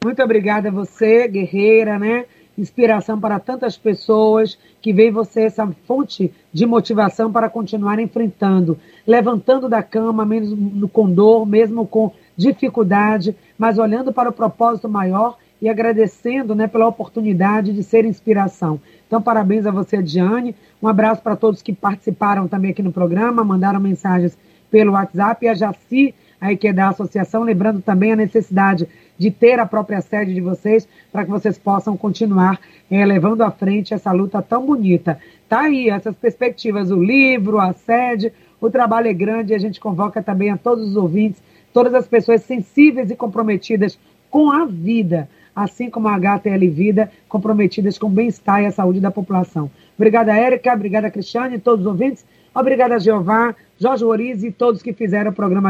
Muito 0.04 0.22
obrigada 0.22 0.70
a 0.70 0.72
você, 0.72 1.28
guerreira, 1.28 2.00
né? 2.00 2.26
Inspiração 2.58 3.20
para 3.20 3.40
tantas 3.40 3.78
pessoas 3.78 4.58
que 4.82 4.92
veem 4.92 5.12
você 5.12 5.44
essa 5.44 5.68
fonte 5.88 6.34
de 6.52 6.66
motivação 6.66 7.32
para 7.32 7.50
continuar 7.50 8.00
enfrentando, 8.00 8.80
levantando 9.06 9.70
da 9.70 9.82
cama, 9.84 10.26
mesmo 10.26 10.56
no 10.56 10.90
condor, 10.90 11.46
mesmo 11.46 11.86
com 11.88 12.12
dificuldade, 12.36 13.36
mas 13.58 13.78
olhando 13.78 14.12
para 14.12 14.30
o 14.30 14.34
propósito 14.34 14.90
maior 14.90 15.38
e 15.62 15.70
agradecendo 15.70 16.56
né, 16.56 16.68
pela 16.68 16.88
oportunidade 16.88 17.72
de 17.72 17.84
ser 17.84 18.06
inspiração. 18.06 18.80
Então, 19.06 19.22
parabéns 19.22 19.66
a 19.66 19.72
você, 19.72 20.02
Diane. 20.02 20.56
Um 20.82 20.88
abraço 20.88 21.22
para 21.22 21.36
todos 21.36 21.62
que 21.62 21.74
participaram 21.74 22.48
também 22.48 22.72
aqui 22.72 22.82
no 22.82 22.92
programa, 22.92 23.44
mandaram 23.44 23.80
mensagens 23.80 24.38
pelo 24.72 24.94
WhatsApp 24.94 25.46
e 25.46 25.50
a 25.50 25.54
Jaci, 25.54 26.16
aí 26.40 26.58
que 26.58 26.68
é 26.68 26.74
da 26.74 26.90
associação, 26.90 27.44
lembrando 27.44 27.82
também 27.82 28.14
a 28.14 28.16
necessidade 28.16 28.88
de 29.18 29.30
ter 29.30 29.60
a 29.60 29.66
própria 29.66 30.02
sede 30.02 30.34
de 30.34 30.42
vocês 30.42 30.88
para 31.12 31.24
que 31.24 31.30
vocês 31.30 31.58
possam 31.58 31.96
continuar 31.96 32.60
é, 32.90 33.06
levando 33.06 33.44
à 33.44 33.52
frente 33.52 33.94
essa 33.94 34.12
luta 34.12 34.42
tão 34.42 34.66
bonita. 34.66 35.20
Tá 35.48 35.62
aí 35.62 35.90
essas 35.90 36.16
perspectivas, 36.16 36.90
o 36.90 37.04
livro, 37.04 37.60
a 37.60 37.74
sede, 37.74 38.34
o 38.60 38.70
trabalho 38.70 39.08
é 39.08 39.14
grande 39.14 39.54
e 39.54 39.56
a 39.56 39.60
gente 39.60 39.80
convoca 39.80 40.24
também 40.24 40.50
a 40.50 40.58
todos 40.58 40.90
os 40.90 40.96
ouvintes 40.96 41.42
todas 41.74 41.94
as 41.94 42.08
pessoas 42.08 42.42
sensíveis 42.44 43.10
e 43.10 43.16
comprometidas 43.16 43.98
com 44.30 44.52
a 44.52 44.66
vida, 44.66 45.30
assim 45.56 45.90
como 45.90 46.08
a 46.08 46.16
HTL 46.16 46.70
Vida, 46.70 47.12
comprometidas 47.28 47.98
com 47.98 48.08
o 48.08 48.10
bem-estar 48.10 48.62
e 48.62 48.66
a 48.66 48.72
saúde 48.72 49.00
da 49.00 49.12
população. 49.12 49.70
Obrigada, 49.98 50.36
Érica, 50.36 50.74
obrigada, 50.74 51.12
Cristiane, 51.12 51.60
todos 51.60 51.86
os 51.86 51.92
ouvintes, 51.92 52.26
obrigada, 52.56 53.00
Jeová, 53.00 53.56
Jorge 53.78 54.04
Oriz 54.06 54.44
e 54.44 54.52
todos 54.52 54.82
que 54.82 54.94
fizeram 54.94 55.32
o 55.32 55.36
programa 55.36 55.70